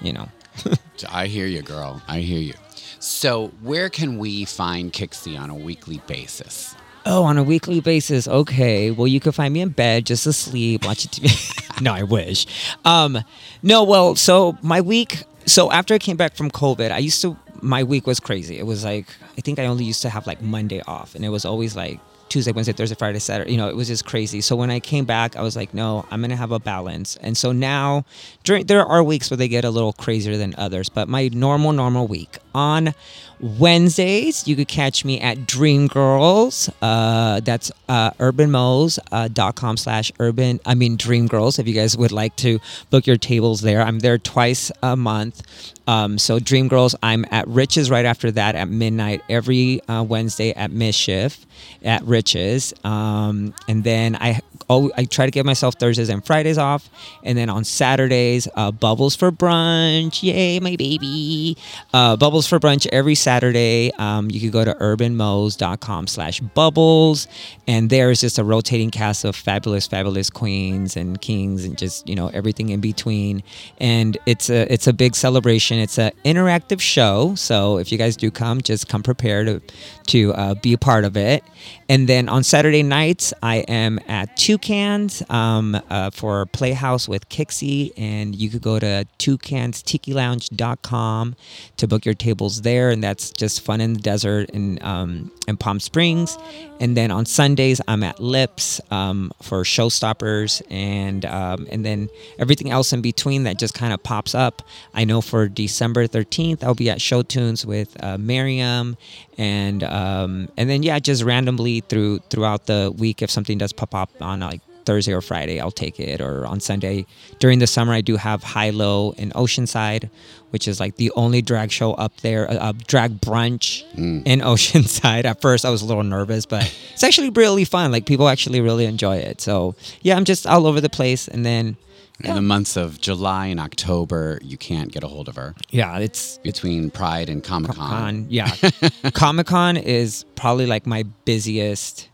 [0.01, 0.29] you know,
[1.09, 2.01] I hear you, girl.
[2.07, 2.53] I hear you.
[2.99, 6.75] So, where can we find Kickxy on a weekly basis?
[7.05, 8.91] oh, on a weekly basis, okay.
[8.91, 11.81] Well, you can find me in bed, just asleep, watching TV.
[11.81, 12.45] no, I wish.
[12.85, 13.19] Um,
[13.63, 15.23] no, well, so my week.
[15.49, 17.35] So after I came back from COVID, I used to.
[17.61, 18.59] My week was crazy.
[18.59, 21.29] It was like I think I only used to have like Monday off, and it
[21.29, 23.51] was always like Tuesday, Wednesday, Thursday, Friday, Saturday.
[23.51, 24.41] You know, it was just crazy.
[24.41, 27.17] So when I came back, I was like, no, I'm gonna have a balance.
[27.17, 28.05] And so now,
[28.43, 31.73] during there are weeks where they get a little crazier than others, but my normal,
[31.73, 32.93] normal week on
[33.39, 36.69] Wednesdays, you could catch me at Dream Girls.
[36.81, 40.59] Uh, that's uh, urbanmos.com slash urban.
[40.65, 41.57] I mean, Dream Girls.
[41.57, 45.41] If you guys would like to book your tables there, I'm there twice a month.
[45.87, 50.51] Um, so Dream Girls, I'm at Rich's right after that at midnight every uh, Wednesday
[50.51, 51.45] at Mischief
[51.83, 52.73] at Rich's.
[52.83, 56.89] Um, and then I oh, I try to give myself Thursdays and Fridays off,
[57.23, 60.23] and then on Saturdays, uh, Bubbles for brunch.
[60.23, 61.57] Yay, my baby!
[61.93, 63.91] Uh, Bubbles for brunch every Saturday.
[63.97, 67.27] Um, you can go to urbanmos.com slash bubbles,
[67.67, 72.07] and there is just a rotating cast of fabulous, fabulous queens and kings, and just
[72.07, 73.43] you know everything in between.
[73.79, 75.79] And it's a it's a big celebration.
[75.79, 79.61] It's an interactive show, so if you guys do come, just come prepared to
[80.07, 81.43] to uh, be a part of it.
[81.89, 87.91] And then on Saturday nights, I am at Toucans um, uh, for Playhouse with Kickxy,
[87.97, 91.35] and you could go to toucanstikilounge.com
[91.77, 95.57] to book your tables there, and that's just fun in the desert in um, in
[95.57, 96.37] Palm Springs.
[96.79, 102.69] And then on Sundays, I'm at Lips um, for Showstoppers, and um, and then everything
[102.69, 104.61] else in between that just kind of pops up.
[104.93, 108.95] I know for December 13th, I'll be at Show Tunes with uh, Miriam,
[109.39, 113.95] and um, and then yeah, just randomly through throughout the week, if something does pop
[113.95, 116.19] up on like Thursday or Friday, I'll take it.
[116.19, 117.05] Or on Sunday
[117.39, 120.09] during the summer, I do have High Low in Oceanside,
[120.49, 124.21] which is like the only drag show up there, a, a drag brunch mm.
[124.25, 125.23] in Oceanside.
[125.23, 127.93] At first, I was a little nervous, but it's actually really fun.
[127.93, 129.39] Like people actually really enjoy it.
[129.39, 131.77] So yeah, I'm just all over the place, and then.
[132.21, 135.55] In the months of July and October, you can't get a hold of her.
[135.69, 137.89] Yeah, it's Between Pride and Comic Con.
[137.89, 138.25] Con.
[138.29, 138.53] Yeah,
[139.13, 142.09] Comic Con is probably like my busiest,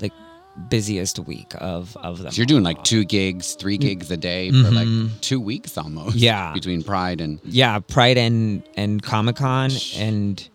[0.00, 0.12] like
[0.68, 2.30] busiest week of of them.
[2.30, 6.16] So you're doing like two gigs, three gigs a day for like two weeks almost.
[6.16, 6.24] Mm-hmm.
[6.24, 6.52] Yeah.
[6.52, 10.46] Between Pride and yeah, Pride and and Comic Con, and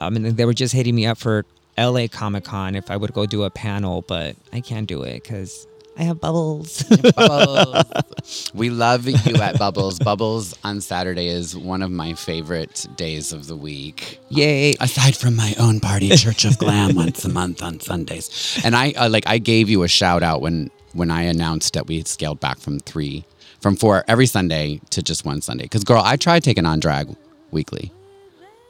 [0.00, 1.44] I mean they were just hitting me up for
[1.76, 2.08] L.A.
[2.08, 5.66] Comic Con if I would go do a panel, but I can't do it because
[6.00, 6.82] I have bubbles.
[7.14, 8.50] Bubbles.
[8.54, 9.98] we love you at Bubbles.
[9.98, 14.18] Bubbles on Saturday is one of my favorite days of the week.
[14.30, 14.72] Yay!
[14.80, 18.92] Aside from my own party, Church of Glam, once a month on Sundays, and I
[18.92, 22.08] uh, like I gave you a shout out when when I announced that we had
[22.08, 23.26] scaled back from three,
[23.60, 25.64] from four every Sunday to just one Sunday.
[25.64, 27.14] Because girl, I tried taking on drag
[27.50, 27.92] weekly,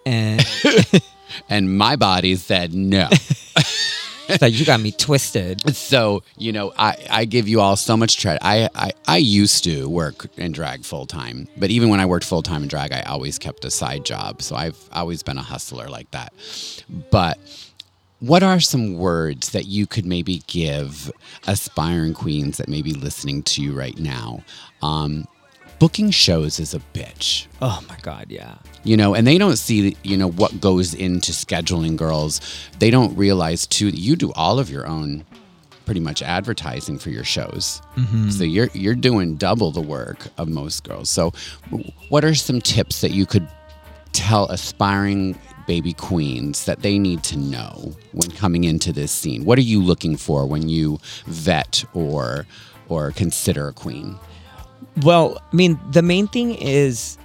[0.04, 0.44] And
[1.48, 3.08] and my body said no.
[4.38, 5.74] so you got me twisted.
[5.76, 8.40] so you know I, I give you all so much credit.
[8.44, 12.24] I, I i used to work in drag full time but even when i worked
[12.24, 14.42] full time in drag i always kept a side job.
[14.42, 16.32] So i've always been a hustler like that.
[17.10, 17.38] But
[18.20, 21.10] what are some words that you could maybe give
[21.46, 24.44] aspiring queens that may be listening to you right now?
[24.82, 25.26] Um,
[25.78, 27.46] booking shows is a bitch.
[27.62, 28.56] Oh my god, yeah.
[28.84, 32.40] You know and they don't see you know what goes into scheduling girls.
[32.78, 35.24] They don't realize too that you do all of your own
[35.90, 37.82] pretty much advertising for your shows.
[37.96, 38.30] Mm-hmm.
[38.30, 41.10] So you're you're doing double the work of most girls.
[41.10, 41.32] So
[42.08, 43.48] what are some tips that you could
[44.12, 49.44] tell aspiring baby queens that they need to know when coming into this scene?
[49.44, 52.46] What are you looking for when you vet or
[52.88, 54.16] or consider a queen?
[55.02, 57.18] Well, I mean, the main thing is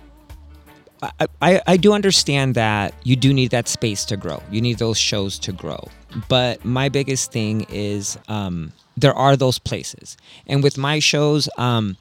[1.41, 4.41] I, I, do understand that you do need that space to grow.
[4.49, 5.87] You need those shows to grow.
[6.29, 10.17] But my biggest thing is um, there are those places.
[10.47, 11.97] And with my shows, um,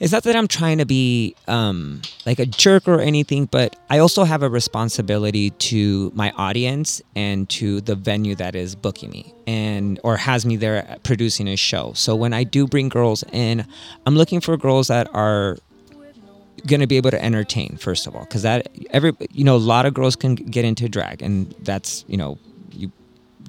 [0.00, 3.98] it's not that I'm trying to be um, like a jerk or anything, but I
[3.98, 9.32] also have a responsibility to my audience and to the venue that is booking me
[9.46, 11.92] and or has me there producing a show.
[11.94, 13.66] So when I do bring girls in,
[14.04, 15.58] I'm looking for girls that are
[16.66, 19.58] going to be able to entertain first of all because that every you know a
[19.58, 22.38] lot of girls can get into drag and that's you know
[22.70, 22.90] you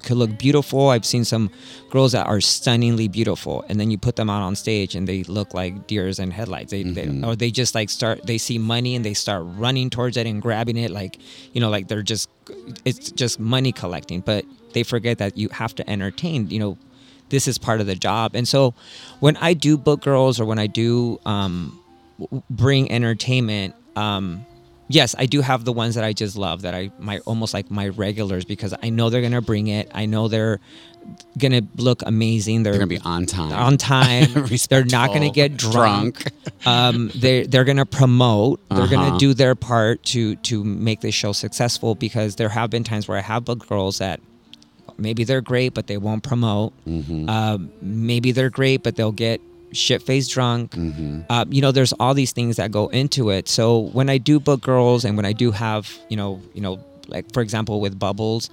[0.02, 0.90] could look beautiful.
[0.90, 1.50] I've seen some
[1.90, 5.24] girls that are stunningly beautiful and then you put them out on stage and they
[5.24, 6.70] look like deers and headlights.
[6.70, 10.16] They, they or they just like start they see money and they start running towards
[10.16, 11.18] it and grabbing it like
[11.52, 12.28] you know like they're just
[12.84, 16.78] it's just money collecting but they forget that you have to entertain you know
[17.28, 18.36] this is part of the job.
[18.36, 18.74] And so
[19.20, 21.80] when i do book girls or when i do um
[22.50, 24.44] bring entertainment um
[24.88, 27.70] yes i do have the ones that i just love that i my almost like
[27.70, 30.58] my regulars because i know they're gonna bring it i know they're
[31.38, 33.52] gonna look amazing they're, They're gonna be on time.
[33.52, 34.28] on time
[34.70, 36.32] they're not gonna get drunk, drunk.
[36.66, 39.18] um they they're gonna promote they're gonna Uh-huh.
[39.18, 43.18] do their part to to make this show successful because there have been times where
[43.18, 44.20] i have booked girls that
[44.98, 47.28] maybe they're great but they won't promote Mm-hmm.
[47.28, 49.40] um, maybe they're great but they'll get
[49.72, 51.20] shit faced drunk Mm-hmm.
[51.28, 54.38] uh, you know there's all these things that go into it so when i do
[54.40, 57.98] book girls and when i do have you know you know like for example with
[57.98, 58.50] bubbles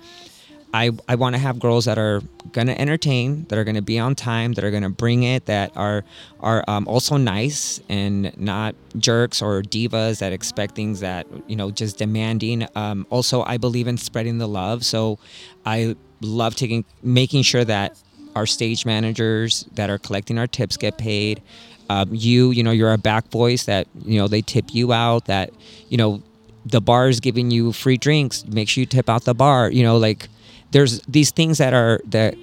[0.75, 3.83] I, I want to have girls that are going to entertain, that are going to
[3.83, 6.03] be on time, that are going to bring it, that are
[6.39, 11.69] are um, also nice and not jerks or divas that expect things that you know
[11.69, 12.65] just demanding.
[12.73, 15.19] Um, also, I believe in spreading the love, so
[15.63, 17.95] I love taking making sure that
[18.35, 21.41] our stage managers that are collecting our tips get paid.
[21.89, 25.25] Um, you, you know, you're a back voice that you know they tip you out.
[25.25, 25.51] That
[25.89, 26.23] you know
[26.65, 28.45] the bar is giving you free drinks.
[28.45, 29.69] Make sure you tip out the bar.
[29.69, 30.29] You know, like
[30.71, 32.35] there's these things that are that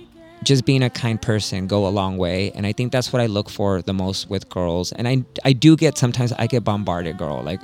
[0.43, 3.27] just being a kind person go a long way and i think that's what i
[3.27, 4.91] look for the most with girls.
[4.93, 7.43] And i i do get sometimes i get bombarded girl.
[7.43, 7.61] Like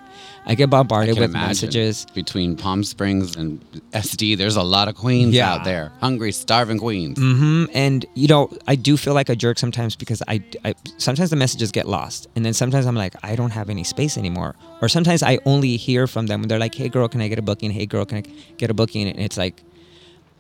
[0.47, 2.07] i get bombarded can with messages.
[2.15, 3.61] Between Palm Springs and
[3.93, 4.37] SD.
[4.37, 5.55] There's a lot of queens Yeah.
[5.55, 7.19] out there, hungry, starving queens.
[7.19, 11.31] hmm and you know i do feel like a jerk sometimes because I, I sometimes
[11.31, 12.29] the messages get lost.
[12.37, 14.55] And then sometimes i'm like i don't have any space anymore.
[14.83, 17.39] Or sometimes i only hear from them when they're like hey girl can i get
[17.39, 17.71] a booking?
[17.71, 18.23] Hey girl can i
[18.59, 19.09] get a booking?
[19.09, 19.63] And it's like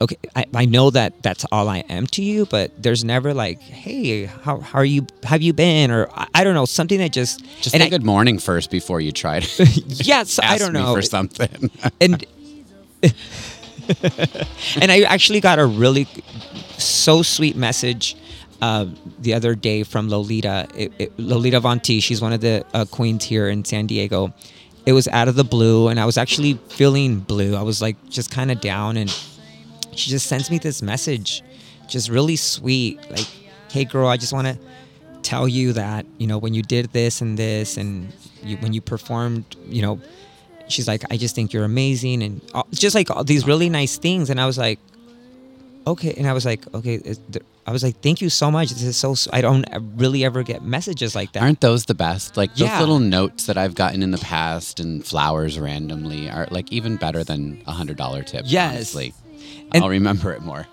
[0.00, 3.60] okay I, I know that that's all i am to you but there's never like
[3.60, 7.12] hey how, how are you have you been or i, I don't know something that
[7.12, 10.94] just Just and I- good morning first before you try to yes i don't know
[10.94, 11.70] for something.
[12.00, 12.24] and
[14.80, 16.06] and I actually got a really
[16.78, 18.16] so sweet message
[18.62, 18.86] uh,
[19.20, 20.68] the other day from Lolita.
[20.74, 24.32] It, it, Lolita Vonti, she's one of the uh, queens here in San Diego.
[24.86, 27.54] It was out of the blue, and I was actually feeling blue.
[27.56, 29.10] I was like just kind of down, and
[29.96, 31.42] she just sends me this message,
[31.88, 33.26] just really sweet, like,
[33.70, 34.58] "Hey, girl, I just want to."
[35.22, 38.12] tell you that you know when you did this and this and
[38.44, 39.98] you, when you performed you know
[40.68, 43.98] she's like i just think you're amazing and all, just like all these really nice
[43.98, 44.78] things and i was like
[45.84, 47.00] okay and i was like okay
[47.66, 49.64] i was like thank you so much this is so i don't
[49.96, 52.36] really ever get messages like that Aren't those the best?
[52.36, 52.78] Like those Yeah.
[52.78, 57.24] little notes that I've gotten in the past and flowers randomly are like even better
[57.24, 58.44] than a hundred dollar tip.
[58.46, 58.74] Yes.
[58.94, 59.12] honestly.
[59.72, 60.66] And- I'll remember it more.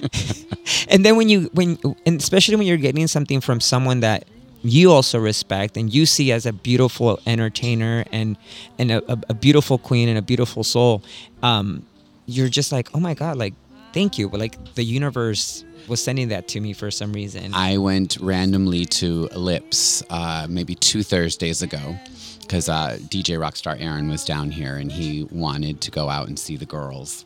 [0.88, 4.24] and then when you when and especially when you're getting something from someone that
[4.62, 8.36] you also respect and you see as a beautiful entertainer and
[8.78, 11.02] and a, a, beautiful queen and a beautiful soul
[11.42, 11.84] um
[12.26, 13.54] you're just like oh my god like
[13.92, 17.78] thank you but like the universe was sending that to me for some reason I
[17.78, 21.96] went randomly to Lips uh, maybe two Thursdays ago
[22.50, 26.36] because uh, DJ Rockstar Aaron was down here and he wanted to go out and
[26.36, 27.24] see the girls.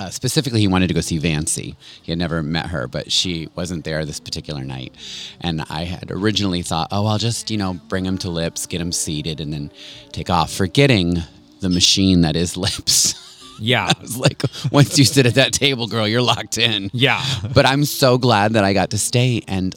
[0.00, 1.74] Uh, specifically, he wanted to go see Vancy.
[2.02, 4.94] He had never met her, but she wasn't there this particular night.
[5.40, 8.80] And I had originally thought, oh, I'll just, you know, bring him to Lips, get
[8.80, 9.72] him seated, and then
[10.12, 11.16] take off, forgetting
[11.60, 13.14] the machine that is Lips.
[13.60, 16.90] yeah I was like, once you sit at that table, girl, you're locked in.
[16.92, 19.42] yeah But I'm so glad that I got to stay.
[19.48, 19.74] And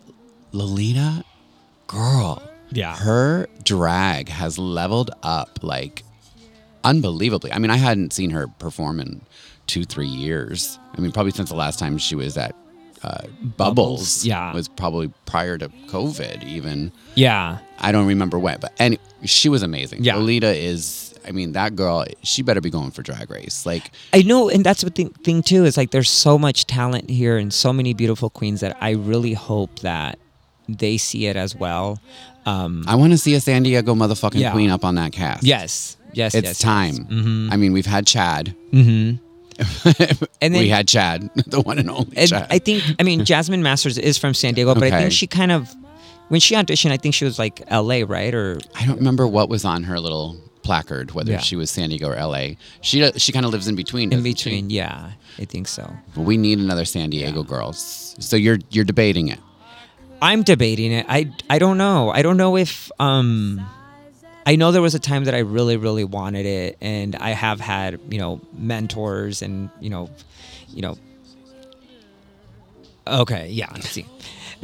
[0.51, 1.24] Lolita,
[1.88, 2.95] girl, Yeah.
[2.95, 6.03] her drag has leveled up like
[6.84, 7.51] unbelievably.
[7.51, 9.22] I mean, I hadn't seen her perform in
[9.68, 10.80] two, three years.
[10.95, 12.55] I mean, probably since the last time she was at
[13.03, 13.55] uh, Bubbles.
[13.57, 14.53] Bubbles, yeah.
[14.53, 16.43] was probably prior to COVID.
[16.43, 20.03] Even yeah I don't remember when, but any she was amazing.
[20.03, 20.16] Yeah.
[20.16, 21.07] Lolita is.
[21.28, 22.03] I mean, that girl.
[22.24, 23.64] She better be going for Drag Race.
[23.66, 25.66] Like, I know, and that's the thing, thing too.
[25.66, 29.34] Is like there's so much talent here and so many beautiful queens that I really
[29.34, 30.18] hope that
[30.68, 31.99] they see it as well.
[32.47, 34.51] Um, I want to see a San Diego motherfucking Yeah.
[34.51, 35.43] queen up on that cast.
[35.43, 37.05] yes, yes, It's yes, time.
[37.05, 37.51] Mhm.
[37.51, 38.55] I mean, we've had Chad.
[38.74, 39.24] Mm-hmm.
[40.41, 42.47] And then we had Chad, the one and only and Chad.
[42.49, 45.51] I think I mean Jasmine Masters is from San Diego, but I think she kind
[45.51, 45.70] of
[46.30, 48.03] when she auditioned, I think she was like L.A.
[48.03, 51.39] right or I don't remember what was on her little placard, whether Yeah.
[51.39, 52.55] she was San Diego or LA.
[52.82, 54.12] She she kind of lives in between.
[54.14, 54.49] in doesn't she?
[54.49, 54.70] between.
[54.70, 55.91] Yeah, I think so.
[56.16, 58.16] But we need another San Diego girls.
[58.20, 59.39] So you're you're debating it.
[60.22, 61.05] I'm debating it.
[61.09, 62.12] I I don't know.
[62.12, 63.59] I don't know if um
[64.46, 67.60] I know there was a time that I really really wanted it and I have
[67.60, 70.10] had, you know, mentors and, you know,
[70.70, 70.98] you know
[73.08, 74.06] Okay, yeah, I see.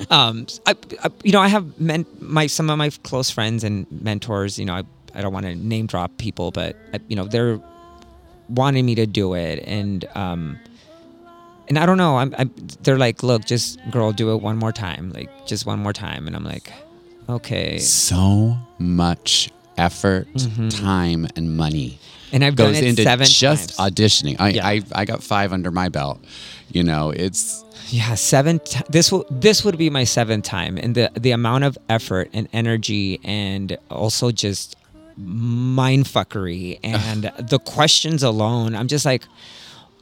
[0.09, 3.85] um I, I you know, I have men my some of my close friends and
[3.91, 4.83] mentors, you know, I
[5.15, 7.59] I don't want to name drop people, but I, you know, they're
[8.49, 10.59] wanting me to do it and um
[11.67, 12.17] and I don't know.
[12.17, 12.49] I'm, I'm.
[12.81, 16.25] They're like, look, just girl, do it one more time, like just one more time.
[16.27, 16.71] And I'm like,
[17.27, 17.77] okay.
[17.79, 20.69] So much effort, mm-hmm.
[20.69, 21.99] time, and money
[22.31, 23.93] And I've done goes it into seven just times.
[23.93, 24.35] auditioning.
[24.39, 24.67] I, Yeah.
[24.67, 26.23] I I got five under my belt.
[26.71, 28.59] You know, it's yeah, seven.
[28.59, 29.25] T- this will.
[29.29, 33.77] This would be my seventh time, and the the amount of effort and energy, and
[33.89, 34.75] also just
[35.15, 38.75] mind fuckery, and the questions alone.
[38.75, 39.23] I'm just like.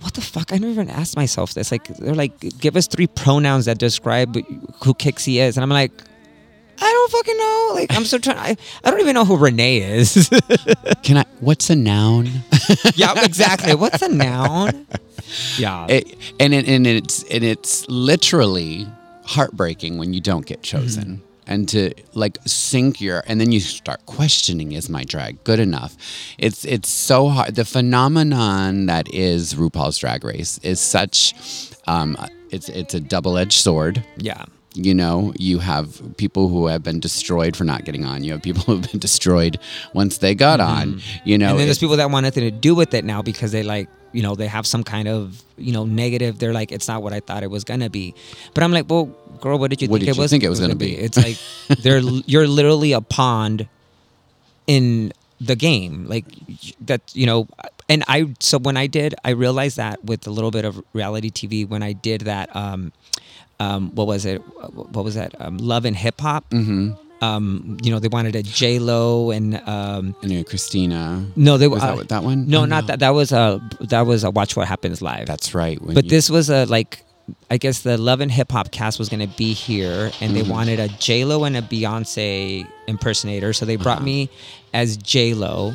[0.02, 0.52] What the fuck?
[0.52, 1.72] I never even asked myself this.
[1.72, 5.94] Like, they're like, give us three pronouns that describe who Kickxy is, and I'm like,
[6.82, 7.72] I don't fucking know.
[7.76, 8.38] Like, I'm so trying.
[8.38, 10.30] I, I don't even know who Renee is.
[11.04, 11.26] can I?
[11.40, 12.26] What's a noun?
[12.96, 13.76] yeah, exactly.
[13.76, 14.86] What's a noun?
[15.58, 15.88] Yeah.
[15.90, 18.88] it, and it, and it's and it's literally
[19.24, 21.52] heartbreaking when you don't get chosen Mm-hmm.
[21.52, 25.96] and to like sink your and then you start questioning is my drag good enough
[26.38, 31.34] it's it's so hard the phenomenon that is RuPaul's drag race is such
[31.88, 32.16] um
[32.52, 34.46] it's it's a double-edged sword yeah.
[34.76, 38.42] You know you have people who have been destroyed for not getting on you have
[38.42, 39.58] people who have been destroyed
[39.94, 41.52] once they got on you know Mm-hmm.
[41.52, 43.88] and then there's people that want nothing to do with it now because they like,
[44.12, 46.40] you know, they have some kind of, you know, negative.
[46.40, 48.14] They're like, it's not what I thought it was gonna be.
[48.54, 49.06] But I'm like, well,
[49.42, 50.32] girl, what did you What think did it you was?
[50.32, 50.96] think it was gonna be?
[50.96, 51.38] It's like
[51.84, 53.68] they're you're literally a pond
[54.68, 55.12] in
[55.42, 56.26] the game, like
[56.82, 57.02] that.
[57.14, 57.48] You know,
[57.90, 61.30] and I so when I did, I realized that with a little bit of reality
[61.30, 62.56] TV when I did that.
[62.56, 62.92] um
[63.60, 64.40] um, what was it?
[64.74, 65.34] What was that?
[65.40, 66.50] Um, Love and Hip Hop.
[66.50, 66.92] Mm-hmm.
[67.22, 71.82] Um, you know, they wanted a J Lo and um, anyway christina no, they was
[71.82, 73.00] uh, that that one No, Oh, not that.
[73.00, 75.26] That was a that was a Watch What Happens Live.
[75.26, 75.80] That's right.
[75.82, 77.04] but you- this was a like,
[77.50, 80.34] I guess the Love and Hip Hop cast was gonna be here, and Mm-hmm.
[80.34, 83.84] they wanted a J Lo and a Beyonce impersonator, so they Uh-huh.
[83.84, 84.30] brought me
[84.74, 85.74] as J Lo,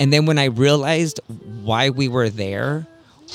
[0.00, 1.20] and then when I realized
[1.62, 2.86] why we were there,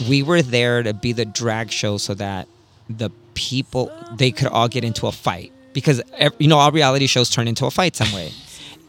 [0.10, 2.48] we were there to be the drag show so that
[2.89, 6.01] the people they could all get into a fight because
[6.39, 8.31] you know all reality shows turn into a fight some way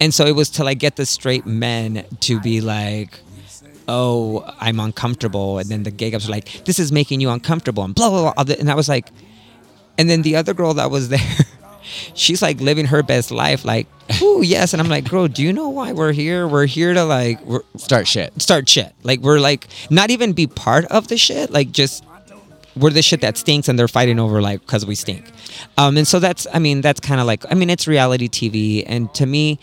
[0.01, 3.21] and so it was to like get the straight men to be like
[3.89, 7.85] oh i'm uncomfortable and then the gay guys were like this is making you uncomfortable
[7.85, 9.11] and blah blah blah and i was like
[9.99, 11.21] and then the other girl that was there
[12.15, 13.87] she's like living her best life like
[14.23, 17.05] oh yes and i'm like girl do you know why we're here we're here to
[17.05, 18.41] like we're, start shit.
[18.41, 18.93] start shit.
[19.03, 21.51] Like we're like not even be part of the shit.
[21.51, 22.06] Like just
[22.77, 25.31] we're the shit that stinks, and they're fighting over like because we stink.
[25.79, 28.85] Um, and so that's I mean that's kind of like I mean it's reality TV,
[28.87, 29.59] and to me,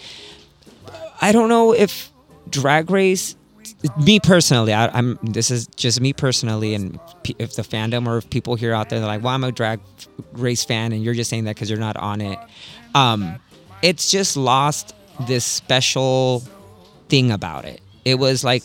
[1.22, 2.12] I don't know if
[2.50, 3.36] Drag Race.
[3.98, 5.20] Me personally, I, I'm.
[5.24, 7.00] This is just me personally, and
[7.40, 9.80] if the fandom or if people here out there, they're like, "Well, I'm a drag
[10.34, 12.40] race fan," and you're just saying that because you're not on it.
[12.96, 13.40] Um,
[13.82, 14.96] it's just lost
[15.28, 16.44] this special
[17.10, 17.82] thing about it.
[18.06, 18.64] It was like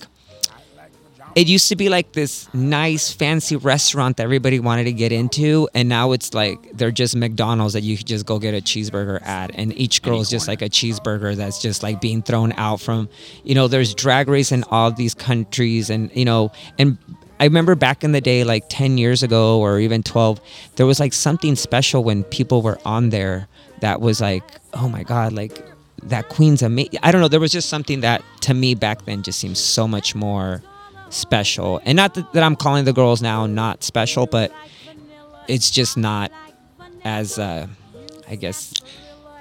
[1.38, 5.68] it used to be like this nice fancy restaurant that everybody wanted to get into
[5.72, 9.22] and now it's like they're just McDonald's that you could just go get a cheeseburger
[9.22, 12.80] at and each girl is just like a cheeseburger that's just like being thrown out
[12.80, 13.08] from
[13.44, 16.98] you know there's drag race in all these countries and you know and
[17.38, 20.40] I remember back in the day like 10 years ago or even 12
[20.74, 23.46] there was like something special when people were on there
[23.80, 24.42] that was like
[24.74, 25.64] oh my god like
[26.02, 29.22] that queen's amazing I don't know there was just something that to me back then
[29.22, 30.64] just seems so much more
[31.10, 31.80] special.
[31.84, 34.52] And not that, that I'm calling the girls now not special, but
[35.48, 36.30] it's just not
[37.04, 37.66] as uh
[38.28, 38.74] I guess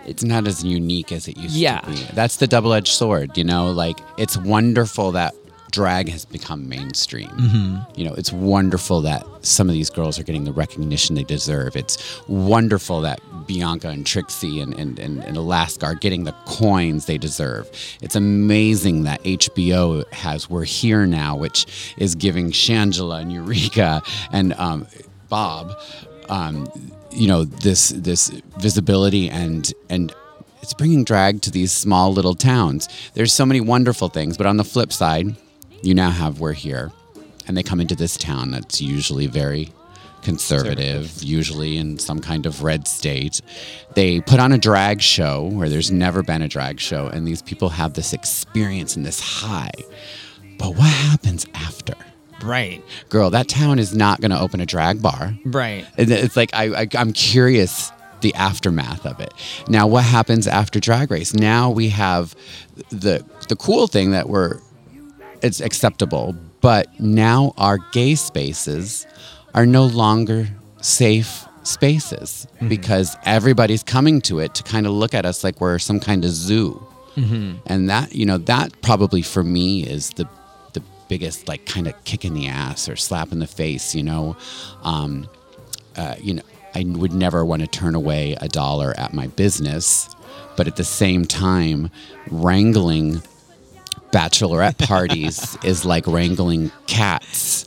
[0.05, 1.82] It's not as unique as it used Yeah.
[1.82, 1.97] to be.
[2.13, 3.72] That's the double edged sword, you know?
[3.72, 5.36] Like, it's wonderful that
[5.72, 7.30] drag has become mainstream.
[7.30, 7.99] Mm-hmm.
[7.99, 11.76] You know, it's wonderful that some of these girls are getting the recognition they deserve.
[11.76, 17.05] It's wonderful that Bianca and Trixie and, and, and, and Alaska are getting the coins
[17.05, 17.70] they deserve.
[18.01, 24.01] It's amazing that HBO has We're Here Now, which is giving Shangela and Eureka
[24.32, 24.88] and um,
[25.30, 25.80] Bob,
[26.30, 26.70] um,
[27.11, 30.13] you know, this this visibility and and
[30.61, 32.89] it's bringing drag to these small little towns.
[33.13, 35.36] There's so many wonderful things, but on the flip side,
[35.82, 36.91] you now have We're Here,
[37.47, 39.71] and they come into this town that's usually very
[40.21, 43.41] conservative, usually in some kind of red state.
[43.95, 47.41] They put on a drag show where there's never been a drag show, and these
[47.41, 49.71] people have this experience and this high.
[50.57, 51.93] But what happens after?
[52.43, 52.84] Right.
[53.09, 55.38] Girl, that town is not going to open a drag bar.
[55.45, 55.86] Right.
[55.97, 59.34] It's like I, I I'm curious the aftermath of it.
[59.67, 61.34] Now, what happens after Drag Race?
[61.34, 62.36] Now we have
[62.89, 64.59] the the cool thing that we're
[65.42, 69.06] it's acceptable, but now our gay spaces
[69.54, 70.48] are no longer
[70.82, 75.80] safe spaces because everybody's coming to it to kind of look at us like we're
[75.80, 76.82] some kind of zoo.
[77.66, 80.28] And that, you know, that probably for me is the
[80.74, 84.04] the biggest like kind of kick in the ass or slap in the face, you
[84.04, 84.38] know.
[84.84, 85.28] Um,
[85.96, 86.44] uh, you know,
[86.76, 90.10] I would never want to turn away a dollar at my business,
[90.56, 91.90] but at the same time,
[92.30, 93.24] wrangling
[94.12, 97.66] bachelorette parties is like wrangling cats,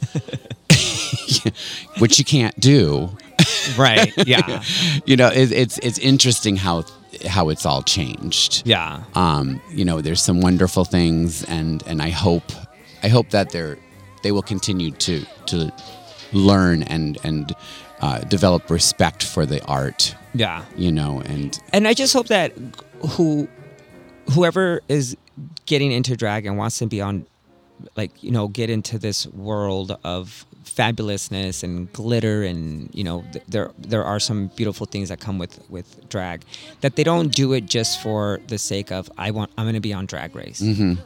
[1.98, 3.10] which you can't do.
[3.76, 4.12] Right.
[4.26, 4.62] Yeah.
[5.06, 6.84] You know, it, it's it's interesting how
[7.26, 8.62] how it's all changed.
[8.66, 9.02] yeah.
[9.14, 12.44] Um, you know, there's some wonderful things, and and I hope
[13.02, 13.76] I hope that they're
[14.22, 15.72] they will continue to to
[16.32, 17.54] learn and and
[18.00, 20.14] uh, develop respect for the art.
[20.34, 20.64] Yeah.
[20.76, 22.52] You know, and and I just hope that
[23.16, 23.48] who
[24.32, 25.16] whoever is
[25.66, 27.26] getting into drag and wants to be on
[27.96, 33.44] like you know get into this world of fabulousness and glitter and you know th-
[33.48, 36.44] there there are some beautiful things that come with with drag
[36.80, 39.80] that they don't do it just for the sake of I want I'm going to
[39.80, 40.60] be on drag race.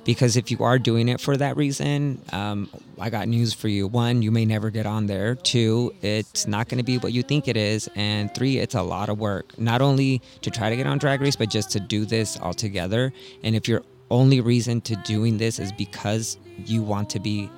[0.04, 2.68] Because if you are doing it for that reason um,
[2.98, 3.86] I got news for you.
[3.86, 5.34] One you may never get on there.
[5.36, 7.88] Two it's not going to be what you think it is.
[7.94, 11.20] And three it's a lot of work not only to try to get on drag
[11.20, 13.12] race but just to do this all together.
[13.42, 17.50] And if your only reason to doing this is because you want to be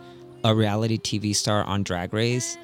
[0.44, 2.56] a reality TV star on Drag Race,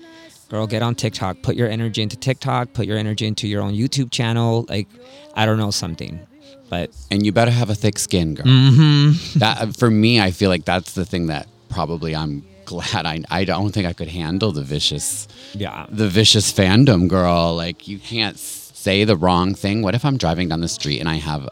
[0.48, 1.42] girl, get on TikTok.
[1.42, 2.72] Put your energy into TikTok.
[2.74, 4.66] Put your energy into your own YouTube channel.
[4.68, 4.88] Like,
[5.34, 6.20] I don't know something,
[6.68, 8.46] but and you better have a thick skin, girl.
[8.46, 9.38] Mm-hmm.
[9.38, 13.44] That for me, I feel like that's the thing that probably I'm glad I I
[13.44, 17.56] don't think I could handle the vicious yeah, the vicious fandom, girl.
[17.56, 18.38] Like you can't
[18.82, 19.82] say the wrong thing.
[19.82, 21.48] What if I'm driving down the street and I have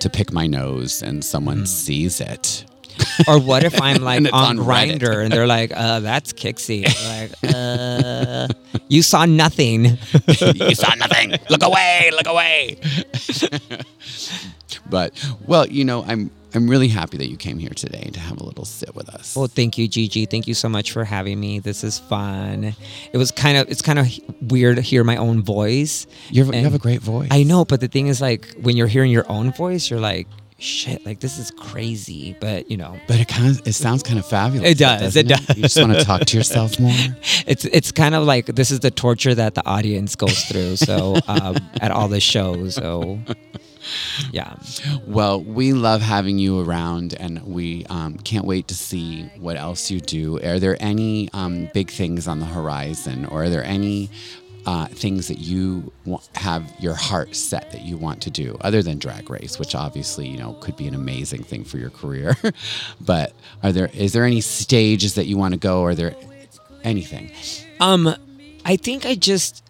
[0.00, 2.64] to pick my nose and someone sees it?
[3.28, 7.32] or what if I'm like on, on Grindr and they're like, uh, "That's Kickxy." Like,
[7.54, 8.48] uh,
[8.88, 9.84] you saw nothing.
[10.40, 11.34] you saw nothing.
[11.48, 12.10] Look away.
[12.12, 12.78] Look away.
[14.90, 15.12] but
[15.46, 18.44] well, you know, I'm I'm really happy that you came here today to have a
[18.44, 19.34] little sit with us.
[19.36, 20.26] Well, thank you, Gigi.
[20.26, 21.58] Thank you so much for having me.
[21.60, 22.74] This is fun.
[23.12, 24.08] It was kind of it's kind of
[24.50, 26.06] weird to hear my own voice.
[26.30, 27.28] You're, you have a great voice.
[27.30, 30.26] I know, but the thing is, like, when you're hearing your own voice, you're like,
[30.62, 32.36] shit, like this is crazy.
[32.40, 34.70] But you know, But it kind of it sounds kind of fabulous.
[34.70, 35.56] It does, doesn't it does.
[35.56, 36.92] You just want to talk to yourself more.
[37.46, 40.76] it's it's kind of like this is the torture that the audience goes through.
[40.76, 43.18] So um, at all the shows, so
[44.32, 44.54] yeah,
[45.06, 49.90] Well, we love having you around, and we um, can't wait to see what else
[49.90, 50.38] you do.
[50.40, 54.10] Are there any um, big things on the horizon, or are there any
[54.66, 55.92] uh, things that you
[56.34, 60.28] have your heart set that you want to do, other than Drag Race, which obviously
[60.28, 62.36] you know could be an amazing thing for your career?
[63.00, 65.84] but are there is there any stages that you want to go?
[65.84, 66.14] Are there
[66.84, 67.30] anything?
[67.80, 68.14] Um,
[68.64, 69.64] I think I just,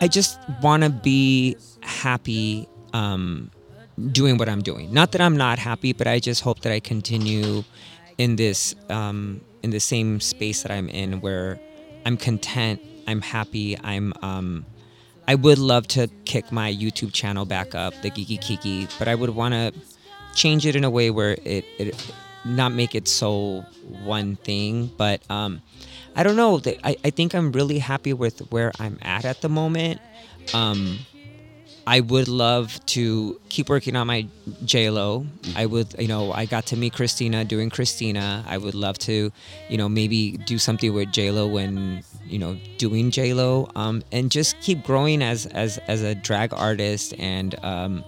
[0.00, 2.68] I just want to be happy.
[2.92, 3.50] Um,
[4.10, 4.92] doing what I'm doing.
[4.92, 7.62] Not that I'm not happy, but I just hope that I continue
[8.16, 11.60] in this, um, in the same space that I'm in, where
[12.06, 14.12] I'm content, I'm happy, I'm.
[14.22, 14.66] Um,
[15.28, 19.14] I would love to kick my YouTube channel back up, the Geeky Kiki, but I
[19.14, 19.72] would want to
[20.34, 22.14] change it in a way where it, it
[22.44, 23.64] not make it so
[24.02, 25.62] one thing but um
[26.16, 29.48] i don't know I, I think i'm really happy with where i'm at at the
[29.48, 30.00] moment
[30.52, 30.98] um
[31.86, 34.26] i would love to keep working on my
[34.64, 35.26] j-lo
[35.56, 39.32] i would you know i got to meet christina doing christina i would love to
[39.68, 44.58] you know maybe do something with j-lo when you know doing j-lo um and just
[44.60, 48.04] keep growing as as as a drag artist and um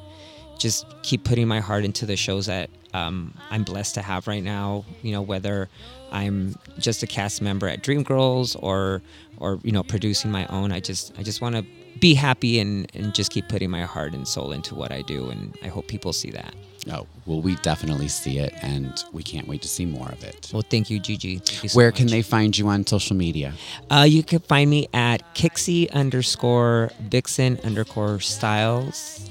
[0.58, 4.42] just keep putting my heart into the shows that um, I'm blessed to have right
[4.42, 4.84] now.
[5.02, 5.68] You know, whether
[6.12, 9.02] I'm just a cast member at Dreamgirls or
[9.38, 10.72] or you know producing my own.
[10.72, 11.66] I just I just want to
[12.00, 15.30] be happy and and just keep putting my heart and soul into what I do,
[15.30, 16.54] and I hope people see that.
[16.92, 20.50] Oh, well, we definitely see it, and we can't wait to see more of it.
[20.52, 21.38] Well, thank you, Gigi.
[21.38, 23.54] Thank you so Where can they find you on social media?
[23.90, 29.30] Uh, you can find me at Kickxy underscore Vixen underscore Styles.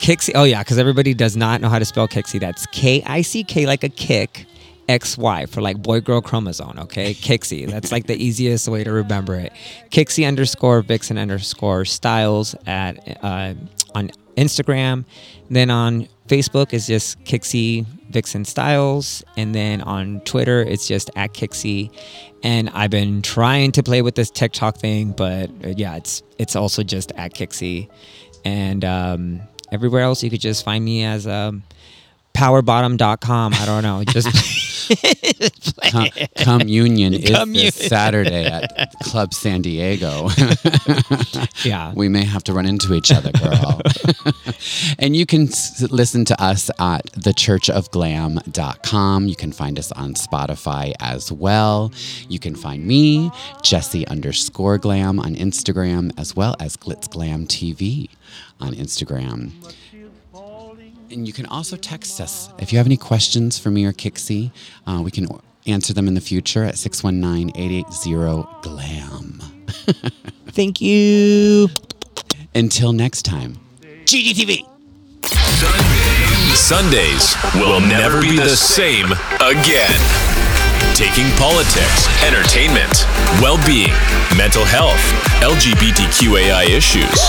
[0.00, 0.32] Kickxy.
[0.34, 2.40] Oh yeah, because everybody does not know how to spell Kickxy.
[2.40, 4.46] That's K I C K like a kick,
[4.90, 7.14] XY for like boy girl chromosome, okay?
[7.14, 7.70] Kickxy.
[7.70, 9.52] That's like the easiest way to remember it.
[9.90, 13.54] Kickxy underscore Vixen underscore Styles at uh,
[13.94, 15.04] on Instagram.
[15.48, 19.22] Then on Facebook is just Kickxy Vixen Styles.
[19.36, 21.92] And then on Twitter, it's just at Kickxy.
[22.42, 26.56] And I've been trying to play with this TikTok thing, but uh, yeah, it's it's
[26.56, 27.88] also just at Kickxy.
[28.44, 31.62] And um, everywhere else, you could just find me as um,
[32.40, 33.54] powerbottom.com.
[33.54, 34.02] I don't know.
[34.08, 34.28] Just
[35.92, 40.28] Com- communion is this Saturday at Club San Diego.
[41.64, 41.92] yeah.
[41.94, 43.80] we may have to run into each other, girl.
[44.98, 49.28] and you can s- listen to us at thechurchofglam.com.
[49.28, 51.92] You can find us on Spotify as well.
[52.28, 53.30] You can find me,
[53.62, 58.08] Jesse underscore glam on Instagram, as well as Glitz Glam TV
[58.60, 59.52] on Instagram.
[61.10, 64.52] And you can also text us if you have any questions for me or Kickxy.
[64.86, 65.26] Uh, we can
[65.66, 69.40] answer them in the future at 619 880 GLAM.
[70.48, 71.68] Thank you.
[72.54, 73.58] Until next time,
[74.04, 74.66] GGTV.
[76.54, 79.06] Sundays will never be the same
[79.40, 80.29] again.
[80.94, 83.06] Taking politics, entertainment,
[83.40, 83.94] well being,
[84.36, 85.00] mental health,
[85.40, 87.20] LGBTQAI issues,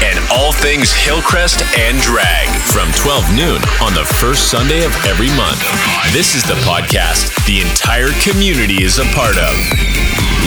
[0.00, 5.28] and all things Hillcrest and drag from 12 noon on the first Sunday of every
[5.36, 5.60] month.
[6.12, 9.54] This is the podcast the entire community is a part of.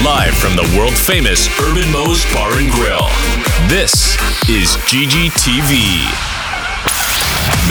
[0.04, 3.06] Live from the world famous Urban Mo's Bar and Grill.
[3.70, 4.18] This
[4.50, 6.41] is GGTV.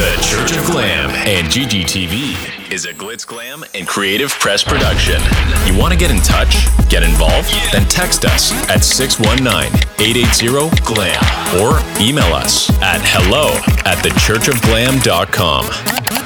[0.00, 5.20] The Church of Glam and GGTV is a Glitz Glam and Creative Press production.
[5.66, 6.56] You want to get in touch?
[6.88, 7.50] Get involved?
[7.70, 13.50] Then text us at 619-880-GLAM or email us at hello
[13.84, 16.19] at thechurchofglam.com.